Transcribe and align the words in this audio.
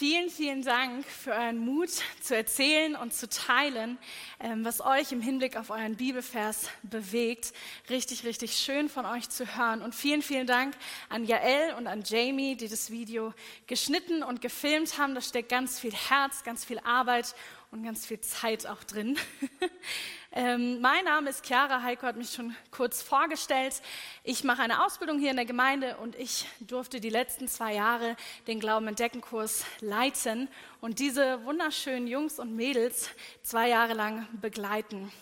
Vielen, 0.00 0.30
vielen 0.30 0.62
Dank 0.62 1.04
für 1.04 1.32
euren 1.32 1.58
Mut 1.58 1.90
zu 2.22 2.34
erzählen 2.34 2.96
und 2.96 3.12
zu 3.12 3.28
teilen, 3.28 3.98
ähm, 4.40 4.64
was 4.64 4.80
euch 4.80 5.12
im 5.12 5.20
Hinblick 5.20 5.58
auf 5.58 5.68
euren 5.68 5.96
Bibelvers 5.96 6.70
bewegt. 6.82 7.52
Richtig, 7.90 8.24
richtig 8.24 8.54
schön 8.54 8.88
von 8.88 9.04
euch 9.04 9.28
zu 9.28 9.58
hören. 9.58 9.82
Und 9.82 9.94
vielen, 9.94 10.22
vielen 10.22 10.46
Dank 10.46 10.74
an 11.10 11.26
Jael 11.26 11.74
und 11.74 11.86
an 11.86 12.02
Jamie, 12.02 12.56
die 12.56 12.68
das 12.68 12.90
Video 12.90 13.34
geschnitten 13.66 14.22
und 14.22 14.40
gefilmt 14.40 14.96
haben. 14.96 15.14
Da 15.14 15.20
steckt 15.20 15.50
ganz 15.50 15.78
viel 15.78 15.92
Herz, 15.92 16.44
ganz 16.44 16.64
viel 16.64 16.78
Arbeit 16.78 17.34
und 17.72 17.84
ganz 17.84 18.04
viel 18.04 18.20
Zeit 18.20 18.66
auch 18.66 18.82
drin. 18.82 19.16
ähm, 20.32 20.80
mein 20.80 21.04
Name 21.04 21.30
ist 21.30 21.46
Chiara, 21.46 21.82
Heiko 21.82 22.06
hat 22.06 22.16
mich 22.16 22.32
schon 22.32 22.54
kurz 22.72 23.00
vorgestellt. 23.00 23.80
Ich 24.24 24.42
mache 24.42 24.62
eine 24.62 24.84
Ausbildung 24.84 25.20
hier 25.20 25.30
in 25.30 25.36
der 25.36 25.44
Gemeinde 25.44 25.96
und 25.98 26.16
ich 26.16 26.46
durfte 26.58 27.00
die 27.00 27.10
letzten 27.10 27.46
zwei 27.46 27.74
Jahre 27.74 28.16
den 28.48 28.58
Glauben 28.58 28.88
entdecken 28.88 29.20
Kurs 29.20 29.64
leiten 29.80 30.48
und 30.80 30.98
diese 30.98 31.44
wunderschönen 31.44 32.08
Jungs 32.08 32.40
und 32.40 32.56
Mädels 32.56 33.08
zwei 33.44 33.68
Jahre 33.68 33.94
lang 33.94 34.26
begleiten. 34.40 35.12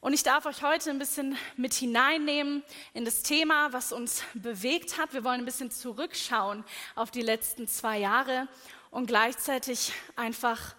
Und 0.00 0.12
ich 0.12 0.22
darf 0.22 0.46
euch 0.46 0.62
heute 0.62 0.90
ein 0.90 0.98
bisschen 0.98 1.36
mit 1.56 1.74
hineinnehmen 1.74 2.62
in 2.94 3.04
das 3.04 3.22
Thema, 3.22 3.72
was 3.72 3.92
uns 3.92 4.22
bewegt 4.34 4.98
hat. 4.98 5.12
Wir 5.12 5.24
wollen 5.24 5.40
ein 5.40 5.44
bisschen 5.44 5.72
zurückschauen 5.72 6.64
auf 6.94 7.10
die 7.10 7.22
letzten 7.22 7.66
zwei 7.66 7.98
Jahre 7.98 8.46
und 8.90 9.06
gleichzeitig 9.06 9.92
einfach 10.16 10.74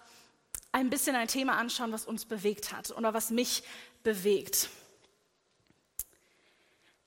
ein 0.72 0.90
bisschen 0.90 1.14
ein 1.14 1.28
Thema 1.28 1.58
anschauen, 1.58 1.92
was 1.92 2.06
uns 2.06 2.24
bewegt 2.24 2.72
hat 2.72 2.90
oder 2.90 3.14
was 3.14 3.30
mich 3.30 3.62
bewegt. 4.02 4.68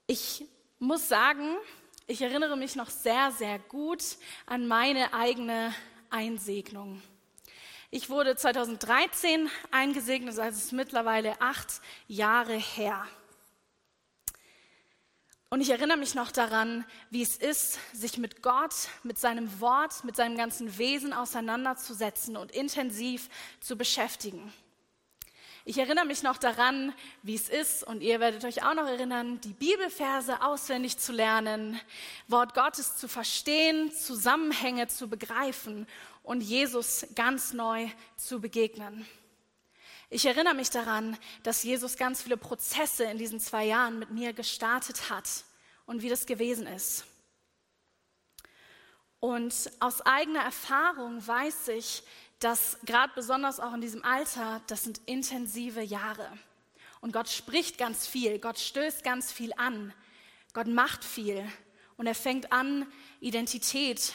Ich 0.08 0.46
muss 0.80 1.10
sagen, 1.10 1.58
ich 2.06 2.22
erinnere 2.22 2.56
mich 2.56 2.76
noch 2.76 2.92
sehr, 2.92 3.32
sehr 3.32 3.58
gut 3.58 4.04
an 4.46 4.68
meine 4.68 5.14
eigene 5.14 5.74
Einsegnung. 6.12 7.02
Ich 7.90 8.10
wurde 8.10 8.36
2013 8.36 9.50
eingesegnet, 9.72 10.38
also 10.38 10.42
es 10.44 10.66
ist 10.66 10.72
mittlerweile 10.74 11.42
acht 11.42 11.82
Jahre 12.08 12.56
her. 12.56 13.08
Und 15.56 15.62
ich 15.62 15.70
erinnere 15.70 15.96
mich 15.96 16.16
noch 16.16 16.34
daran, 16.34 16.84
wie 17.12 17.22
es 17.22 17.38
ist, 17.38 17.80
sich 17.94 18.18
mit 18.18 18.44
Gott, 18.44 18.74
mit 19.04 19.18
seinem 19.18 19.62
Wort, 19.62 20.04
mit 20.04 20.18
seinem 20.18 20.36
ganzen 20.36 20.78
Wesen 20.78 21.14
auseinanderzusetzen 21.14 22.36
und 22.36 22.52
intensiv 22.52 23.30
zu 23.62 23.78
beschäftigen. 23.78 24.52
Ich 25.64 25.78
erinnere 25.78 26.04
mich 26.04 26.24
noch 26.24 26.36
daran, 26.36 26.94
wie 27.24 27.36
es 27.36 27.48
ist, 27.48 27.86
und 27.86 28.02
ihr 28.02 28.20
werdet 28.20 28.44
euch 28.44 28.66
auch 28.66 28.74
noch 28.74 28.86
erinnern, 28.86 29.40
die 29.46 29.54
Bibelverse 29.54 30.42
auswendig 30.42 30.98
zu 30.98 31.14
lernen, 31.14 31.80
Wort 32.28 32.54
Gottes 32.54 32.98
zu 32.98 33.08
verstehen, 33.08 33.94
Zusammenhänge 33.94 34.90
zu 34.90 35.08
begreifen 35.08 35.88
und 36.22 36.42
Jesus 36.42 37.08
ganz 37.16 37.54
neu 37.54 37.88
zu 38.18 38.42
begegnen. 38.42 39.08
Ich 40.10 40.26
erinnere 40.26 40.54
mich 40.54 40.70
daran, 40.70 41.18
dass 41.44 41.64
Jesus 41.64 41.98
ganz 41.98 42.22
viele 42.22 42.38
Prozesse 42.38 43.06
in 43.06 43.18
diesen 43.18 43.40
zwei 43.40 43.66
Jahren 43.66 43.98
mit 43.98 44.12
mir 44.12 44.34
gestartet 44.34 45.10
hat 45.10 45.28
und 45.88 46.04
wie 46.04 46.10
das 46.10 46.28
gewesen 46.28 46.68
ist. 46.68 47.06
Und 49.20 49.72
aus 49.80 50.02
eigener 50.02 50.42
Erfahrung 50.42 51.26
weiß 51.26 51.70
ich, 51.70 52.04
dass 52.40 52.78
gerade 52.86 53.12
besonders 53.16 53.60
auch 53.60 53.74
in 53.74 53.82
diesem 53.82 54.04
Alter, 54.04 54.62
das 54.68 54.84
sind 54.84 55.02
intensive 55.08 55.82
Jahre. 55.82 56.30
Und 57.02 57.12
Gott 57.12 57.30
spricht 57.30 57.80
ganz 57.80 58.06
viel, 58.06 58.38
Gott 58.38 58.60
stößt 58.60 59.04
ganz 59.04 59.32
viel 59.32 59.54
an, 59.58 59.94
Gott 60.54 60.68
macht 60.68 61.04
viel 61.04 61.44
und 61.98 62.06
er 62.06 62.16
fängt 62.16 62.52
an, 62.52 62.86
Identität 63.20 64.14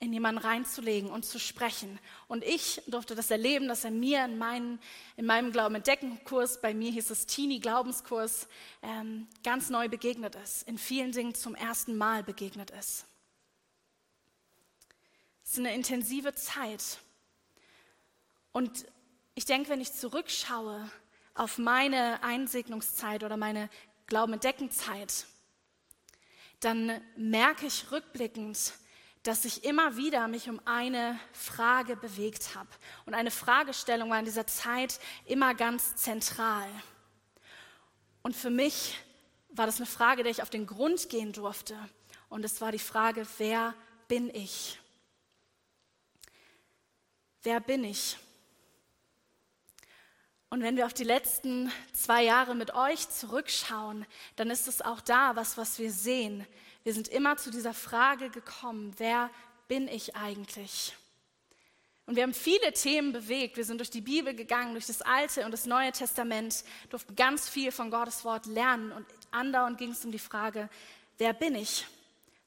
in 0.00 0.12
jemanden 0.12 0.40
reinzulegen 0.40 1.10
und 1.10 1.24
zu 1.24 1.40
sprechen. 1.40 1.98
Und 2.28 2.44
ich 2.44 2.80
durfte 2.86 3.14
das 3.14 3.30
erleben, 3.30 3.66
dass 3.66 3.84
er 3.84 3.90
mir 3.90 4.24
in, 4.24 4.38
meinen, 4.38 4.78
in 5.16 5.26
meinem 5.26 5.50
Glauben 5.50 5.74
entdecken 5.74 6.22
Kurs, 6.24 6.60
bei 6.60 6.72
mir 6.72 6.92
hieß 6.92 7.10
es 7.10 7.26
Teenie 7.26 7.58
Glaubenskurs, 7.58 8.46
ähm, 8.82 9.26
ganz 9.42 9.70
neu 9.70 9.88
begegnet 9.88 10.36
ist, 10.36 10.68
in 10.68 10.78
vielen 10.78 11.10
Dingen 11.10 11.34
zum 11.34 11.56
ersten 11.56 11.96
Mal 11.96 12.22
begegnet 12.22 12.70
ist. 12.70 13.06
Es 15.42 15.52
ist 15.52 15.58
eine 15.58 15.74
intensive 15.74 16.34
Zeit. 16.34 16.98
Und 18.52 18.86
ich 19.34 19.46
denke, 19.46 19.70
wenn 19.70 19.80
ich 19.80 19.92
zurückschaue 19.92 20.90
auf 21.34 21.58
meine 21.58 22.22
Einsegnungszeit 22.22 23.24
oder 23.24 23.36
meine 23.36 23.68
Glauben-Entdecken-Zeit, 24.06 25.26
dann 26.60 27.00
merke 27.16 27.66
ich 27.66 27.90
rückblickend, 27.90 28.74
dass 29.28 29.44
ich 29.44 29.62
immer 29.62 29.98
wieder 29.98 30.26
mich 30.26 30.48
um 30.48 30.58
eine 30.64 31.20
Frage 31.34 31.96
bewegt 31.96 32.54
habe. 32.54 32.70
Und 33.04 33.12
eine 33.12 33.30
Fragestellung 33.30 34.08
war 34.08 34.18
in 34.18 34.24
dieser 34.24 34.46
Zeit 34.46 34.98
immer 35.26 35.54
ganz 35.54 35.96
zentral. 35.96 36.66
Und 38.22 38.34
für 38.34 38.48
mich 38.48 38.98
war 39.50 39.66
das 39.66 39.76
eine 39.76 39.86
Frage, 39.86 40.22
der 40.22 40.32
ich 40.32 40.40
auf 40.40 40.48
den 40.48 40.66
Grund 40.66 41.10
gehen 41.10 41.34
durfte. 41.34 41.76
Und 42.30 42.42
es 42.42 42.62
war 42.62 42.72
die 42.72 42.78
Frage, 42.78 43.26
wer 43.36 43.74
bin 44.08 44.34
ich? 44.34 44.80
Wer 47.42 47.60
bin 47.60 47.84
ich? 47.84 48.16
Und 50.48 50.62
wenn 50.62 50.76
wir 50.76 50.86
auf 50.86 50.94
die 50.94 51.04
letzten 51.04 51.70
zwei 51.92 52.24
Jahre 52.24 52.54
mit 52.54 52.72
euch 52.72 53.10
zurückschauen, 53.10 54.06
dann 54.36 54.48
ist 54.48 54.68
es 54.68 54.80
auch 54.80 55.02
da 55.02 55.36
was, 55.36 55.58
was 55.58 55.78
wir 55.78 55.92
sehen. 55.92 56.46
Wir 56.84 56.94
sind 56.94 57.08
immer 57.08 57.36
zu 57.36 57.50
dieser 57.50 57.74
Frage 57.74 58.30
gekommen, 58.30 58.94
wer 58.98 59.30
bin 59.68 59.88
ich 59.88 60.16
eigentlich? 60.16 60.94
Und 62.06 62.16
wir 62.16 62.22
haben 62.22 62.32
viele 62.32 62.72
Themen 62.72 63.12
bewegt. 63.12 63.58
Wir 63.58 63.66
sind 63.66 63.78
durch 63.78 63.90
die 63.90 64.00
Bibel 64.00 64.34
gegangen, 64.34 64.72
durch 64.72 64.86
das 64.86 65.02
Alte 65.02 65.44
und 65.44 65.50
das 65.50 65.66
Neue 65.66 65.92
Testament, 65.92 66.64
durften 66.88 67.14
ganz 67.16 67.50
viel 67.50 67.70
von 67.70 67.90
Gottes 67.90 68.24
Wort 68.24 68.46
lernen. 68.46 68.92
Und 68.92 69.04
andauernd 69.30 69.76
ging 69.76 69.90
es 69.90 70.06
um 70.06 70.10
die 70.10 70.18
Frage, 70.18 70.70
wer 71.18 71.34
bin 71.34 71.54
ich? 71.54 71.86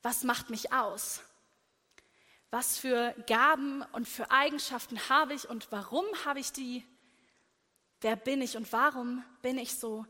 Was 0.02 0.24
macht 0.24 0.50
mich 0.50 0.74
aus? 0.74 1.22
Was 2.50 2.80
für 2.80 3.14
Gaben 3.28 3.84
und 3.92 4.08
für 4.08 4.32
Eigenschaften 4.32 4.98
habe 5.10 5.36
ich 5.36 5.48
und 5.48 5.72
warum 5.72 6.06
habe 6.26 6.40
ich 6.40 6.52
die? 6.52 6.84
Wer 8.02 8.16
bin 8.16 8.42
ich 8.42 8.58
und 8.58 8.74
warum 8.74 9.24
bin 9.44 9.60
ich 9.60 9.76
so, 9.76 10.08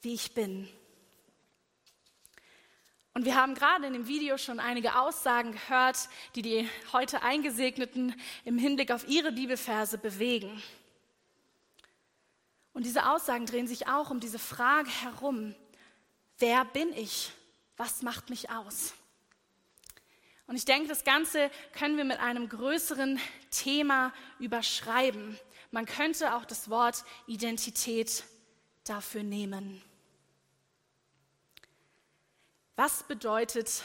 wie 0.00 0.14
ich 0.14 0.32
bin? 0.32 0.68
Und 3.16 3.24
wir 3.24 3.34
haben 3.34 3.54
gerade 3.54 3.86
in 3.86 3.94
dem 3.94 4.08
Video 4.08 4.36
schon 4.36 4.60
einige 4.60 5.00
Aussagen 5.00 5.52
gehört, 5.52 6.10
die 6.34 6.42
die 6.42 6.68
heute 6.92 7.22
Eingesegneten 7.22 8.14
im 8.44 8.58
Hinblick 8.58 8.90
auf 8.92 9.08
ihre 9.08 9.32
Bibelverse 9.32 9.96
bewegen. 9.96 10.62
Und 12.74 12.84
diese 12.84 13.08
Aussagen 13.08 13.46
drehen 13.46 13.68
sich 13.68 13.88
auch 13.88 14.10
um 14.10 14.20
diese 14.20 14.38
Frage 14.38 14.90
herum, 14.90 15.54
wer 16.40 16.66
bin 16.66 16.92
ich? 16.92 17.32
Was 17.78 18.02
macht 18.02 18.28
mich 18.28 18.50
aus? 18.50 18.92
Und 20.46 20.56
ich 20.56 20.66
denke, 20.66 20.86
das 20.86 21.02
Ganze 21.02 21.50
können 21.72 21.96
wir 21.96 22.04
mit 22.04 22.20
einem 22.20 22.50
größeren 22.50 23.18
Thema 23.50 24.12
überschreiben. 24.40 25.38
Man 25.70 25.86
könnte 25.86 26.34
auch 26.34 26.44
das 26.44 26.68
Wort 26.68 27.02
Identität 27.26 28.24
dafür 28.84 29.22
nehmen. 29.22 29.82
Was 32.76 33.04
bedeutet 33.04 33.84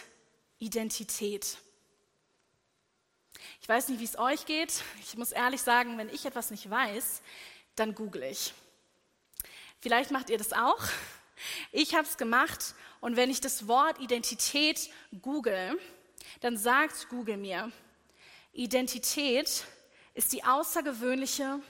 Identität? 0.59 1.59
Ich 3.61 3.69
weiß 3.69 3.87
nicht, 3.87 4.01
wie 4.01 4.05
es 4.05 4.19
euch 4.19 4.45
geht. 4.45 4.83
Ich 4.99 5.15
muss 5.15 5.31
ehrlich 5.31 5.61
sagen, 5.61 5.97
wenn 5.97 6.09
ich 6.09 6.25
etwas 6.25 6.51
nicht 6.51 6.69
weiß, 6.69 7.21
dann 7.77 7.95
google 7.95 8.23
ich. 8.23 8.53
Vielleicht 9.79 10.11
macht 10.11 10.29
ihr 10.29 10.37
das 10.37 10.51
auch. 10.51 10.83
Ich 11.71 11.95
habe 11.95 12.05
es 12.05 12.17
gemacht 12.17 12.75
und 12.99 13.15
wenn 13.15 13.29
ich 13.29 13.39
das 13.39 13.65
Wort 13.69 14.01
Identität 14.01 14.89
google, 15.21 15.79
dann 16.41 16.57
sagt 16.57 17.07
Google 17.07 17.37
mir, 17.37 17.71
Identität 18.51 19.63
ist 20.13 20.33
die 20.33 20.43
außergewöhnliche 20.43 21.61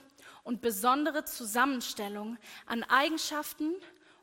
und 0.44 0.62
besondere 0.62 1.24
Zusammenstellung 1.24 2.39
an 2.65 2.83
Eigenschaften 2.83 3.75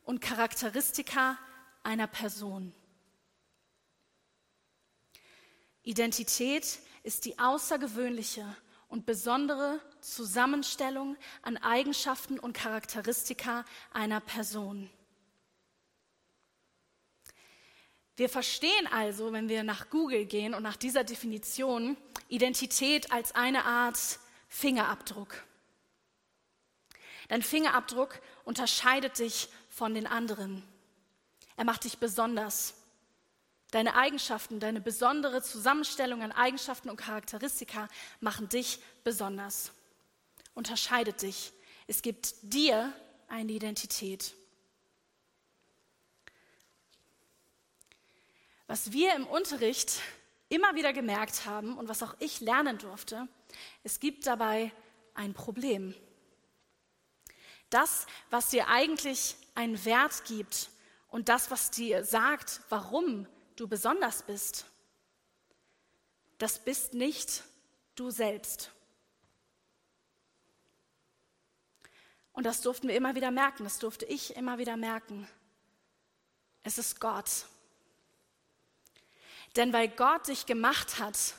und 0.04 0.20
Charakteristika 0.20 1.38
einer 1.84 2.08
Person. 2.08 2.74
Identität 5.88 6.80
ist 7.02 7.24
die 7.24 7.38
außergewöhnliche 7.38 8.44
und 8.88 9.06
besondere 9.06 9.80
Zusammenstellung 10.02 11.16
an 11.40 11.56
Eigenschaften 11.56 12.38
und 12.38 12.52
Charakteristika 12.52 13.64
einer 13.90 14.20
Person. 14.20 14.90
Wir 18.16 18.28
verstehen 18.28 18.86
also, 18.92 19.32
wenn 19.32 19.48
wir 19.48 19.62
nach 19.62 19.88
Google 19.88 20.26
gehen 20.26 20.52
und 20.52 20.62
nach 20.62 20.76
dieser 20.76 21.04
Definition, 21.04 21.96
Identität 22.28 23.10
als 23.10 23.34
eine 23.34 23.64
Art 23.64 24.18
Fingerabdruck. 24.48 25.42
Dein 27.28 27.42
Fingerabdruck 27.42 28.20
unterscheidet 28.44 29.18
dich 29.18 29.48
von 29.70 29.94
den 29.94 30.06
anderen. 30.06 30.62
Er 31.56 31.64
macht 31.64 31.84
dich 31.84 31.96
besonders. 31.96 32.74
Deine 33.70 33.96
Eigenschaften, 33.96 34.60
deine 34.60 34.80
besondere 34.80 35.42
Zusammenstellung 35.42 36.22
an 36.22 36.32
Eigenschaften 36.32 36.88
und 36.88 36.96
Charakteristika 36.96 37.88
machen 38.20 38.48
dich 38.48 38.80
besonders, 39.04 39.72
unterscheidet 40.54 41.20
dich. 41.20 41.52
Es 41.86 42.00
gibt 42.00 42.34
dir 42.42 42.92
eine 43.28 43.52
Identität. 43.52 44.34
Was 48.66 48.92
wir 48.92 49.14
im 49.14 49.26
Unterricht 49.26 50.00
immer 50.48 50.74
wieder 50.74 50.94
gemerkt 50.94 51.44
haben 51.44 51.76
und 51.76 51.88
was 51.88 52.02
auch 52.02 52.14
ich 52.20 52.40
lernen 52.40 52.78
durfte, 52.78 53.28
es 53.82 54.00
gibt 54.00 54.26
dabei 54.26 54.72
ein 55.14 55.34
Problem. 55.34 55.94
Das, 57.68 58.06
was 58.30 58.48
dir 58.48 58.68
eigentlich 58.68 59.36
einen 59.54 59.84
Wert 59.84 60.24
gibt 60.24 60.70
und 61.08 61.28
das, 61.28 61.50
was 61.50 61.70
dir 61.70 62.04
sagt, 62.04 62.62
warum 62.70 63.26
du 63.60 63.68
besonders 63.68 64.22
bist, 64.22 64.66
das 66.38 66.64
bist 66.64 66.94
nicht 66.94 67.42
du 67.94 68.10
selbst. 68.10 68.70
Und 72.32 72.44
das 72.44 72.60
durften 72.60 72.86
wir 72.86 72.94
immer 72.94 73.16
wieder 73.16 73.32
merken, 73.32 73.64
das 73.64 73.80
durfte 73.80 74.04
ich 74.04 74.36
immer 74.36 74.58
wieder 74.58 74.76
merken. 74.76 75.28
Es 76.62 76.78
ist 76.78 77.00
Gott. 77.00 77.46
Denn 79.56 79.72
weil 79.72 79.88
Gott 79.88 80.28
dich 80.28 80.46
gemacht 80.46 81.00
hat, 81.00 81.34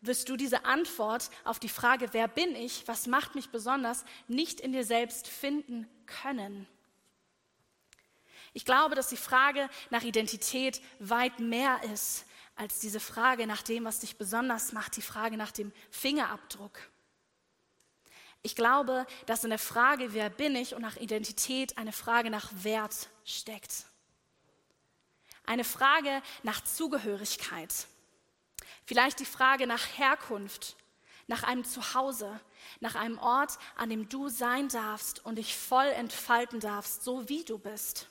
wirst 0.00 0.28
du 0.28 0.36
diese 0.36 0.64
Antwort 0.64 1.30
auf 1.44 1.58
die 1.58 1.68
Frage, 1.68 2.12
wer 2.12 2.26
bin 2.26 2.56
ich, 2.56 2.88
was 2.88 3.06
macht 3.06 3.34
mich 3.34 3.50
besonders, 3.50 4.04
nicht 4.28 4.60
in 4.60 4.72
dir 4.72 4.84
selbst 4.84 5.28
finden 5.28 5.86
können. 6.06 6.66
Ich 8.52 8.64
glaube, 8.64 8.94
dass 8.94 9.08
die 9.08 9.16
Frage 9.16 9.68
nach 9.90 10.02
Identität 10.02 10.82
weit 10.98 11.40
mehr 11.40 11.82
ist 11.92 12.26
als 12.54 12.80
diese 12.80 13.00
Frage 13.00 13.46
nach 13.46 13.62
dem, 13.62 13.84
was 13.84 14.00
dich 14.00 14.16
besonders 14.16 14.72
macht, 14.72 14.96
die 14.96 15.02
Frage 15.02 15.36
nach 15.36 15.52
dem 15.52 15.72
Fingerabdruck. 15.90 16.78
Ich 18.42 18.56
glaube, 18.56 19.06
dass 19.26 19.44
in 19.44 19.50
der 19.50 19.58
Frage, 19.58 20.12
wer 20.14 20.28
bin 20.28 20.56
ich 20.56 20.74
und 20.74 20.82
nach 20.82 20.96
Identität 20.96 21.78
eine 21.78 21.92
Frage 21.92 22.28
nach 22.28 22.50
Wert 22.52 23.08
steckt. 23.24 23.86
Eine 25.44 25.64
Frage 25.64 26.22
nach 26.42 26.62
Zugehörigkeit. 26.62 27.72
Vielleicht 28.84 29.20
die 29.20 29.24
Frage 29.24 29.66
nach 29.66 29.96
Herkunft, 29.96 30.76
nach 31.28 31.44
einem 31.44 31.64
Zuhause, 31.64 32.40
nach 32.80 32.96
einem 32.96 33.18
Ort, 33.18 33.58
an 33.76 33.90
dem 33.90 34.08
du 34.08 34.28
sein 34.28 34.68
darfst 34.68 35.24
und 35.24 35.36
dich 35.36 35.56
voll 35.56 35.86
entfalten 35.86 36.60
darfst, 36.60 37.04
so 37.04 37.28
wie 37.28 37.44
du 37.44 37.58
bist. 37.58 38.08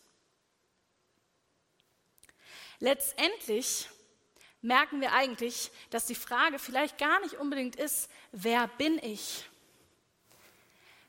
Letztendlich 2.81 3.87
merken 4.63 5.01
wir 5.01 5.13
eigentlich, 5.13 5.71
dass 5.91 6.07
die 6.07 6.15
Frage 6.15 6.57
vielleicht 6.57 6.97
gar 6.97 7.19
nicht 7.21 7.35
unbedingt 7.35 7.75
ist, 7.75 8.09
wer 8.31 8.67
bin 8.67 8.97
ich, 9.03 9.45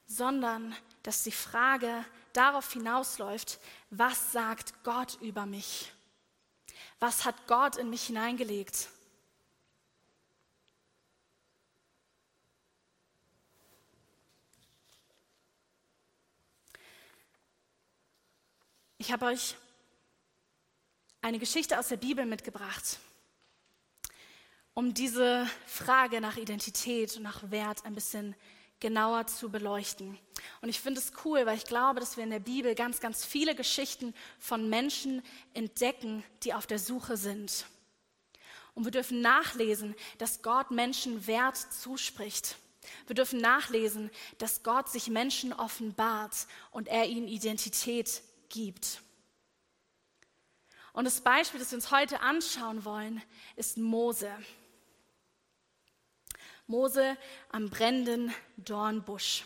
sondern 0.07 0.77
dass 1.03 1.23
die 1.23 1.33
Frage 1.33 2.05
darauf 2.35 2.71
hinausläuft, 2.75 3.59
was 3.89 4.33
sagt 4.33 4.85
Gott 4.85 5.19
über 5.23 5.47
mich? 5.47 5.91
Was 7.01 7.25
hat 7.25 7.47
Gott 7.47 7.79
in 7.79 7.89
mich 7.89 8.07
hineingelegt? 8.07 8.89
Ich 18.99 19.11
habe 19.11 19.25
euch 19.25 19.57
eine 21.23 21.39
Geschichte 21.39 21.79
aus 21.79 21.89
der 21.89 21.97
Bibel 21.97 22.27
mitgebracht, 22.27 22.99
um 24.75 24.93
diese 24.93 25.49
Frage 25.67 26.21
nach 26.21 26.37
Identität 26.37 27.17
und 27.17 27.23
nach 27.23 27.51
Wert 27.51 27.85
ein 27.87 27.95
bisschen 27.95 28.35
genauer 28.81 29.29
zu 29.29 29.49
beleuchten. 29.49 30.19
Und 30.61 30.69
ich 30.69 30.81
finde 30.81 30.99
es 30.99 31.13
cool, 31.25 31.47
weil 31.47 31.57
ich 31.57 31.67
glaube, 31.67 32.01
dass 32.01 32.17
wir 32.17 32.25
in 32.25 32.31
der 32.31 32.41
Bibel 32.41 32.75
ganz, 32.75 32.99
ganz 32.99 33.25
viele 33.25 33.55
Geschichten 33.55 34.13
von 34.41 34.69
Menschen 34.69 35.23
entdecken, 35.55 36.25
die 36.43 36.53
auf 36.53 36.67
der 36.67 36.81
Suche 36.81 37.17
sind. 37.17 37.67
Und 38.75 38.85
wir 38.85 38.91
dürfen 38.91 39.21
nachlesen, 39.21 39.95
dass 40.19 40.43
Gott 40.43 40.73
Menschen 40.73 41.29
Wert 41.29 41.57
zuspricht. 41.57 42.57
Wir 43.07 43.15
dürfen 43.15 43.41
nachlesen, 43.41 44.11
dass 44.39 44.65
Gott 44.65 44.89
sich 44.89 45.09
Menschen 45.09 45.53
offenbart 45.53 46.49
und 46.73 46.89
er 46.89 47.07
ihnen 47.07 47.29
Identität 47.29 48.23
gibt. 48.49 49.03
Und 50.93 51.05
das 51.05 51.21
Beispiel, 51.21 51.59
das 51.59 51.71
wir 51.71 51.77
uns 51.77 51.91
heute 51.91 52.21
anschauen 52.21 52.85
wollen, 52.85 53.23
ist 53.57 53.79
Mose. 53.79 54.31
Mose 56.67 57.17
am 57.51 57.71
brennenden 57.71 58.33
Dornbusch. 58.57 59.45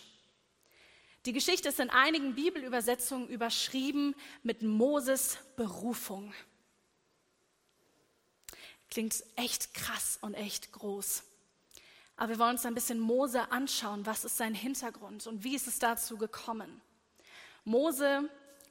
Die 1.25 1.33
Geschichte 1.33 1.69
ist 1.69 1.81
in 1.81 1.91
einigen 1.91 2.35
Bibelübersetzungen 2.35 3.29
überschrieben 3.29 4.15
mit 4.43 4.63
Moses 4.63 5.39
Berufung. 5.57 6.33
Klingt 8.91 9.25
echt 9.35 9.75
krass 9.75 10.19
und 10.21 10.35
echt 10.35 10.73
groß. 10.73 11.25
Aber 12.17 12.31
wir 12.31 12.39
wollen 12.39 12.53
uns 12.53 12.65
ein 12.65 12.75
bisschen 12.75 13.01
Mose 13.01 13.51
anschauen. 13.51 14.07
Was 14.07 14.25
ist 14.25 14.37
sein 14.37 14.55
Hintergrund 14.55 15.27
und 15.27 15.45
wie 15.45 15.55
ist 15.55 15.67
es 15.67 15.79
dazu 15.79 16.17
gekommen? 16.17 16.81
Mose 17.65 18.31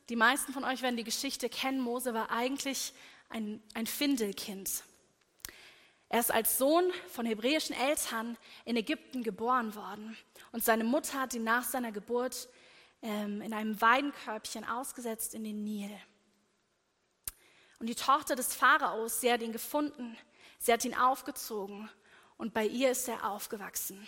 die 0.09 0.15
meisten 0.15 0.53
von 0.53 0.63
euch 0.63 0.81
werden 0.81 0.97
die 0.97 1.03
Geschichte 1.03 1.49
kennen. 1.49 1.81
Mose 1.81 2.13
war 2.13 2.29
eigentlich 2.29 2.93
ein, 3.29 3.61
ein 3.73 3.87
Findelkind. 3.87 4.83
Er 6.09 6.19
ist 6.19 6.31
als 6.31 6.57
Sohn 6.57 6.91
von 7.09 7.25
hebräischen 7.25 7.75
Eltern 7.75 8.37
in 8.63 8.77
Ägypten 8.77 9.23
geboren 9.23 9.73
worden. 9.75 10.15
Und 10.51 10.63
seine 10.63 10.83
Mutter 10.83 11.19
hat 11.19 11.33
ihn 11.33 11.43
nach 11.43 11.63
seiner 11.63 11.91
Geburt 11.91 12.47
ähm, 13.01 13.41
in 13.41 13.53
einem 13.53 13.81
Weidenkörbchen 13.81 14.63
ausgesetzt 14.63 15.33
in 15.33 15.43
den 15.43 15.63
Nil. 15.63 15.89
Und 17.79 17.87
die 17.87 17.95
Tochter 17.95 18.35
des 18.35 18.55
Pharaos, 18.55 19.21
sie 19.21 19.31
hat 19.31 19.41
ihn 19.41 19.51
gefunden, 19.51 20.15
sie 20.59 20.71
hat 20.71 20.85
ihn 20.85 20.95
aufgezogen 20.95 21.89
und 22.37 22.53
bei 22.53 22.65
ihr 22.65 22.91
ist 22.91 23.07
er 23.07 23.29
aufgewachsen. 23.29 24.07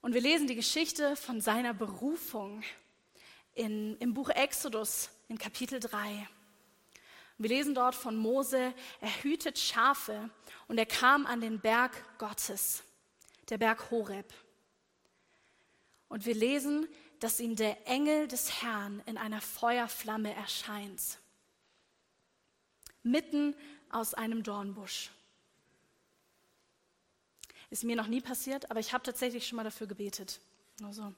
Und 0.00 0.14
wir 0.14 0.20
lesen 0.20 0.46
die 0.46 0.54
Geschichte 0.54 1.16
von 1.16 1.40
seiner 1.40 1.74
Berufung 1.74 2.62
in, 3.58 3.96
im 3.98 4.14
Buch 4.14 4.30
Exodus 4.30 5.10
in 5.28 5.36
Kapitel 5.36 5.80
3. 5.80 6.28
Wir 7.38 7.48
lesen 7.48 7.74
dort 7.74 7.94
von 7.94 8.16
Mose, 8.16 8.72
er 9.00 9.22
hütet 9.22 9.58
Schafe 9.58 10.30
und 10.68 10.78
er 10.78 10.86
kam 10.86 11.26
an 11.26 11.40
den 11.40 11.60
Berg 11.60 11.92
Gottes, 12.18 12.84
der 13.48 13.58
Berg 13.58 13.90
Horeb. 13.90 14.32
Und 16.08 16.24
wir 16.24 16.34
lesen, 16.34 16.88
dass 17.18 17.40
ihm 17.40 17.56
der 17.56 17.86
Engel 17.88 18.28
des 18.28 18.62
Herrn 18.62 19.02
in 19.06 19.18
einer 19.18 19.40
Feuerflamme 19.40 20.32
erscheint, 20.34 21.18
mitten 23.02 23.56
aus 23.90 24.14
einem 24.14 24.44
Dornbusch. 24.44 25.10
Ist 27.70 27.84
mir 27.84 27.96
noch 27.96 28.06
nie 28.06 28.20
passiert, 28.20 28.70
aber 28.70 28.78
ich 28.80 28.92
habe 28.92 29.02
tatsächlich 29.02 29.48
schon 29.48 29.56
mal 29.56 29.64
dafür 29.64 29.88
gebetet. 29.88 30.40
Nur 30.80 30.92
so. 30.92 31.12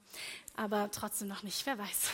Aber 0.56 0.90
trotzdem 0.90 1.28
noch 1.28 1.42
nicht, 1.42 1.64
wer 1.66 1.76
weiß. 1.78 2.10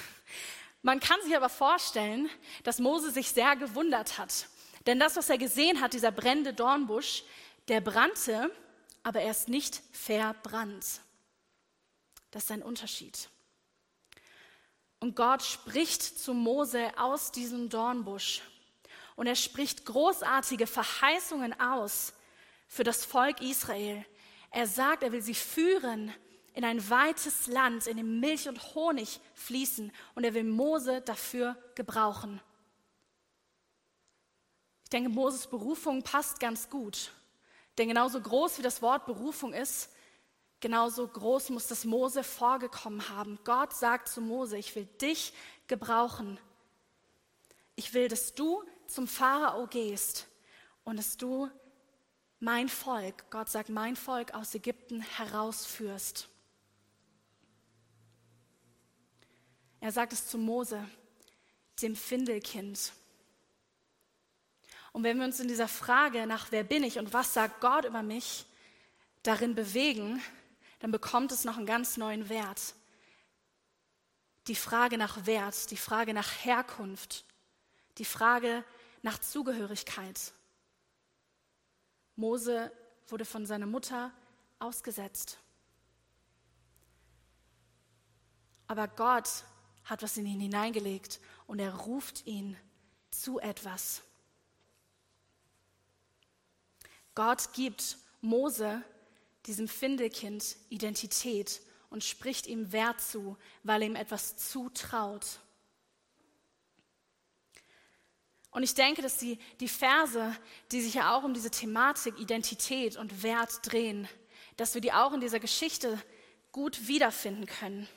Man 0.83 1.00
kann 1.00 1.21
sich 1.23 1.37
aber 1.37 1.49
vorstellen, 1.49 2.29
dass 2.65 2.79
Mose 2.79 3.11
sich 3.11 3.31
sehr 3.31 3.57
gewundert 3.57 4.19
hat. 4.19 4.49
Denn 4.87 4.99
das, 4.99 5.17
was 5.17 5.31
er 5.31 5.38
gesehen 5.38 5.81
hat, 5.81 5.93
dieser 5.93 6.12
brennende 6.12 6.53
Dornbusch, 6.53 7.25
der 7.69 7.81
brannte, 7.81 8.50
aber 9.03 9.21
er 9.21 9.31
ist 9.31 9.49
nicht 9.49 9.81
verbrannt. 9.93 11.00
Das 12.31 12.45
ist 12.45 12.50
ein 12.50 12.62
Unterschied. 12.62 13.29
Und 14.99 15.15
Gott 15.15 15.43
spricht 15.43 16.03
zu 16.03 16.35
Mose 16.35 16.93
aus 16.99 17.31
diesem 17.31 17.69
Dornbusch. 17.69 18.43
Und 19.15 19.26
er 19.26 19.37
spricht 19.37 19.85
großartige 19.85 20.67
Verheißungen 20.67 21.59
aus 21.61 22.12
für 22.67 22.85
das 22.85 23.05
Volk 23.05 23.41
Israel. 23.41 24.05
Er 24.50 24.67
sagt, 24.67 25.03
er 25.03 25.12
will 25.12 25.23
sie 25.23 25.35
führen 25.35 26.12
in 26.57 26.65
ein 26.65 26.89
weites 26.89 27.49
Land, 27.49 27.87
in 27.87 27.99
dem 27.99 28.19
Milch 28.19 28.49
und 28.49 28.75
Honig 28.75 29.21
fließen. 29.35 29.93
Und 30.15 30.25
er 30.25 30.33
will 30.33 30.43
Mose 30.43 31.03
dafür 31.03 31.55
gebrauchen. 31.75 32.41
Ich 34.85 34.89
denke, 34.89 35.11
Moses 35.11 35.47
Berufung 35.47 36.03
passt 36.03 36.41
ganz 36.41 36.71
gut. 36.71 37.13
Denn 37.77 37.89
genauso 37.89 38.19
groß 38.23 38.57
wie 38.57 38.63
das 38.63 38.81
Wort 38.81 39.05
Berufung 39.05 39.53
ist, 39.53 39.91
genauso 40.61 41.07
groß 41.07 41.51
muss 41.51 41.67
das 41.67 41.85
Mose 41.85 42.25
vorgekommen 42.25 43.07
haben. 43.11 43.39
Gott 43.45 43.75
sagt 43.75 44.09
zu 44.09 44.23
Mose, 44.23 44.57
ich 44.57 44.75
will 44.75 44.87
dich 44.87 45.35
gebrauchen. 45.67 46.41
Ich 47.75 47.93
will, 47.93 48.09
dass 48.09 48.35
du 48.35 48.65
zum 48.87 49.07
Pharao 49.07 49.67
gehst 49.67 50.27
und 50.85 50.97
dass 50.97 51.19
du 51.19 51.51
mein 52.41 52.71
Volk, 52.71 53.29
Gott 53.29 53.51
sagt, 53.51 53.69
mein 53.69 53.95
Volk 53.95 54.33
aus 54.33 54.55
Ägypten 54.55 55.03
herausführst. 55.03 56.31
Er 59.80 59.92
sagt 59.92 60.12
es 60.12 60.26
zu 60.26 60.38
Mose, 60.38 60.88
dem 61.83 61.95
Findelkind. 61.95 62.92
Und 64.92 65.02
wenn 65.02 65.18
wir 65.18 65.26
uns 65.26 65.40
in 65.40 65.49
dieser 65.49 65.68
Frage 65.68 66.26
nach 66.26 66.50
wer 66.52 66.64
bin 66.64 66.83
ich 66.83 66.99
und 66.99 67.12
was 67.12 67.35
sagt 67.35 67.61
Gott 67.61 67.85
über 67.85 68.02
mich 68.02 68.47
darin 69.23 69.54
bewegen, 69.54 70.23
dann 70.78 70.90
bekommt 70.90 71.33
es 71.33 71.45
noch 71.45 71.56
einen 71.56 71.66
ganz 71.66 71.97
neuen 71.97 72.28
Wert. 72.28 72.75
Die 74.47 74.54
Frage 74.54 74.97
nach 74.97 75.26
Wert, 75.26 75.71
die 75.71 75.76
Frage 75.76 76.14
nach 76.14 76.45
Herkunft, 76.45 77.25
die 77.99 78.04
Frage 78.04 78.64
nach 79.02 79.18
Zugehörigkeit. 79.18 80.33
Mose 82.14 82.73
wurde 83.09 83.25
von 83.25 83.45
seiner 83.45 83.66
Mutter 83.66 84.12
ausgesetzt. 84.59 85.38
Aber 88.66 88.88
Gott 88.88 89.45
hat 89.87 90.02
was 90.02 90.16
in 90.16 90.26
ihn 90.26 90.40
hineingelegt 90.40 91.21
und 91.47 91.59
er 91.59 91.75
ruft 91.75 92.26
ihn 92.26 92.57
zu 93.11 93.40
etwas. 93.40 94.02
Gott 97.14 97.55
gibt 97.55 97.97
Mose, 98.21 98.83
diesem 99.47 99.69
Findekind, 99.69 100.57
Identität 100.69 101.62
und 101.88 102.05
spricht 102.05 102.47
ihm 102.47 102.73
Wert 102.73 103.00
zu, 103.00 103.38
weil 103.62 103.83
er 103.83 103.88
ihm 103.88 103.97
etwas 103.97 104.37
zutraut. 104.37 105.40
Und 108.50 108.62
ich 108.62 108.75
denke, 108.75 109.02
dass 109.02 109.19
die, 109.19 109.38
die 109.61 109.69
Verse, 109.69 110.37
die 110.73 110.81
sich 110.81 110.95
ja 110.95 111.16
auch 111.16 111.25
um 111.25 111.33
diese 111.33 111.50
Thematik 111.50 112.19
Identität 112.19 112.97
und 112.97 113.23
Wert 113.23 113.61
drehen, 113.62 114.09
dass 114.57 114.75
wir 114.75 114.81
die 114.81 114.93
auch 114.93 115.12
in 115.12 115.21
dieser 115.21 115.40
Geschichte 115.40 116.02
gut 116.52 116.88
wiederfinden 116.88 117.47
können. 117.47 117.88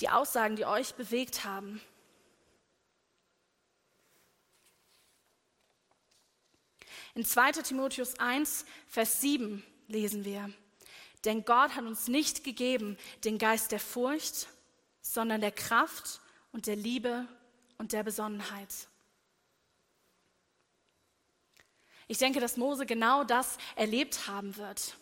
Die 0.00 0.08
Aussagen, 0.08 0.56
die 0.56 0.64
euch 0.64 0.94
bewegt 0.94 1.44
haben. 1.44 1.80
In 7.14 7.24
2 7.24 7.52
Timotheus 7.52 8.18
1, 8.18 8.64
Vers 8.88 9.20
7 9.20 9.62
lesen 9.86 10.24
wir, 10.24 10.50
denn 11.24 11.44
Gott 11.44 11.76
hat 11.76 11.84
uns 11.84 12.08
nicht 12.08 12.42
gegeben 12.42 12.98
den 13.22 13.38
Geist 13.38 13.70
der 13.70 13.78
Furcht, 13.78 14.48
sondern 15.00 15.40
der 15.40 15.52
Kraft 15.52 16.20
und 16.50 16.66
der 16.66 16.74
Liebe 16.74 17.26
und 17.78 17.92
der 17.92 18.02
Besonnenheit. 18.02 18.88
Ich 22.08 22.18
denke, 22.18 22.40
dass 22.40 22.56
Mose 22.56 22.84
genau 22.84 23.22
das 23.22 23.58
erlebt 23.76 24.26
haben 24.26 24.56
wird. 24.56 24.96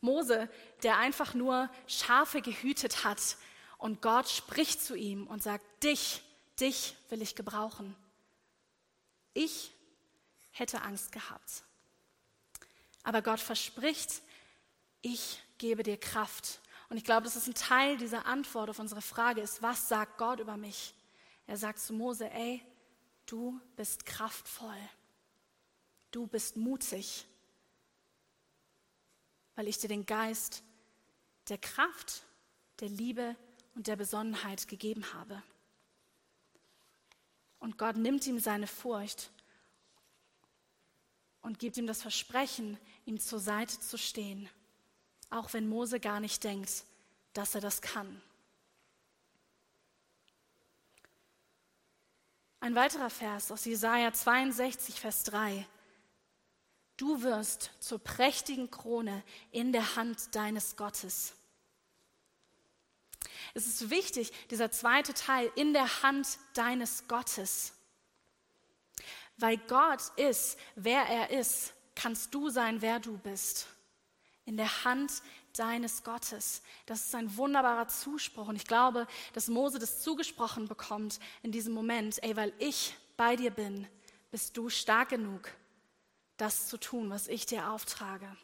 Mose, 0.00 0.50
der 0.82 0.98
einfach 0.98 1.32
nur 1.32 1.70
Schafe 1.86 2.42
gehütet 2.42 3.04
hat 3.04 3.36
und 3.84 4.00
Gott 4.00 4.30
spricht 4.30 4.82
zu 4.82 4.94
ihm 4.94 5.26
und 5.26 5.42
sagt, 5.42 5.62
dich, 5.82 6.22
dich 6.58 6.96
will 7.10 7.20
ich 7.20 7.34
gebrauchen. 7.34 7.94
Ich 9.34 9.74
hätte 10.52 10.80
Angst 10.80 11.12
gehabt. 11.12 11.64
Aber 13.02 13.20
Gott 13.20 13.40
verspricht, 13.40 14.22
ich 15.02 15.38
gebe 15.58 15.82
dir 15.82 15.98
Kraft. 15.98 16.60
Und 16.88 16.96
ich 16.96 17.04
glaube, 17.04 17.24
das 17.24 17.36
ist 17.36 17.46
ein 17.46 17.52
Teil 17.52 17.98
dieser 17.98 18.24
Antwort 18.24 18.70
auf 18.70 18.78
unsere 18.78 19.02
Frage 19.02 19.42
ist, 19.42 19.60
was 19.60 19.86
sagt 19.86 20.16
Gott 20.16 20.40
über 20.40 20.56
mich? 20.56 20.94
Er 21.46 21.58
sagt 21.58 21.78
zu 21.78 21.92
Mose, 21.92 22.30
ey, 22.30 22.64
du 23.26 23.60
bist 23.76 24.06
kraftvoll. 24.06 24.80
Du 26.10 26.26
bist 26.26 26.56
mutig, 26.56 27.26
weil 29.56 29.68
ich 29.68 29.76
dir 29.76 29.88
den 29.88 30.06
Geist 30.06 30.62
der 31.50 31.58
Kraft, 31.58 32.22
der 32.80 32.88
Liebe 32.88 33.36
und 33.74 33.86
der 33.86 33.96
Besonnenheit 33.96 34.68
gegeben 34.68 35.12
habe. 35.14 35.42
Und 37.58 37.78
Gott 37.78 37.96
nimmt 37.96 38.26
ihm 38.26 38.38
seine 38.38 38.66
Furcht 38.66 39.30
und 41.42 41.58
gibt 41.58 41.76
ihm 41.76 41.86
das 41.86 42.02
Versprechen, 42.02 42.78
ihm 43.04 43.18
zur 43.18 43.38
Seite 43.38 43.78
zu 43.80 43.98
stehen, 43.98 44.48
auch 45.30 45.52
wenn 45.52 45.68
Mose 45.68 46.00
gar 46.00 46.20
nicht 46.20 46.44
denkt, 46.44 46.84
dass 47.32 47.54
er 47.54 47.60
das 47.60 47.80
kann. 47.80 48.20
Ein 52.60 52.74
weiterer 52.74 53.10
Vers 53.10 53.52
aus 53.52 53.66
Jesaja 53.66 54.10
62, 54.10 54.98
Vers 54.98 55.24
3. 55.24 55.66
Du 56.96 57.22
wirst 57.22 57.72
zur 57.78 57.98
prächtigen 57.98 58.70
Krone 58.70 59.22
in 59.50 59.72
der 59.72 59.96
Hand 59.96 60.34
deines 60.34 60.76
Gottes. 60.76 61.34
Es 63.54 63.66
ist 63.66 63.90
wichtig, 63.90 64.32
dieser 64.50 64.70
zweite 64.70 65.14
Teil, 65.14 65.50
in 65.56 65.72
der 65.72 66.02
Hand 66.02 66.38
deines 66.54 67.06
Gottes. 67.08 67.72
Weil 69.36 69.58
Gott 69.58 70.00
ist, 70.16 70.58
wer 70.76 71.02
er 71.02 71.30
ist, 71.30 71.72
kannst 71.94 72.34
du 72.34 72.50
sein, 72.50 72.82
wer 72.82 73.00
du 73.00 73.18
bist. 73.18 73.66
In 74.44 74.56
der 74.56 74.84
Hand 74.84 75.22
deines 75.56 76.02
Gottes. 76.02 76.62
Das 76.86 77.06
ist 77.06 77.14
ein 77.14 77.36
wunderbarer 77.36 77.88
Zuspruch. 77.88 78.48
Und 78.48 78.56
ich 78.56 78.66
glaube, 78.66 79.06
dass 79.32 79.48
Mose 79.48 79.78
das 79.78 80.02
zugesprochen 80.02 80.68
bekommt 80.68 81.18
in 81.42 81.52
diesem 81.52 81.72
Moment. 81.72 82.22
Ey, 82.22 82.36
weil 82.36 82.52
ich 82.58 82.94
bei 83.16 83.36
dir 83.36 83.50
bin, 83.50 83.86
bist 84.30 84.56
du 84.56 84.68
stark 84.68 85.10
genug, 85.10 85.50
das 86.36 86.68
zu 86.68 86.78
tun, 86.78 87.10
was 87.10 87.28
ich 87.28 87.46
dir 87.46 87.70
auftrage. 87.70 88.36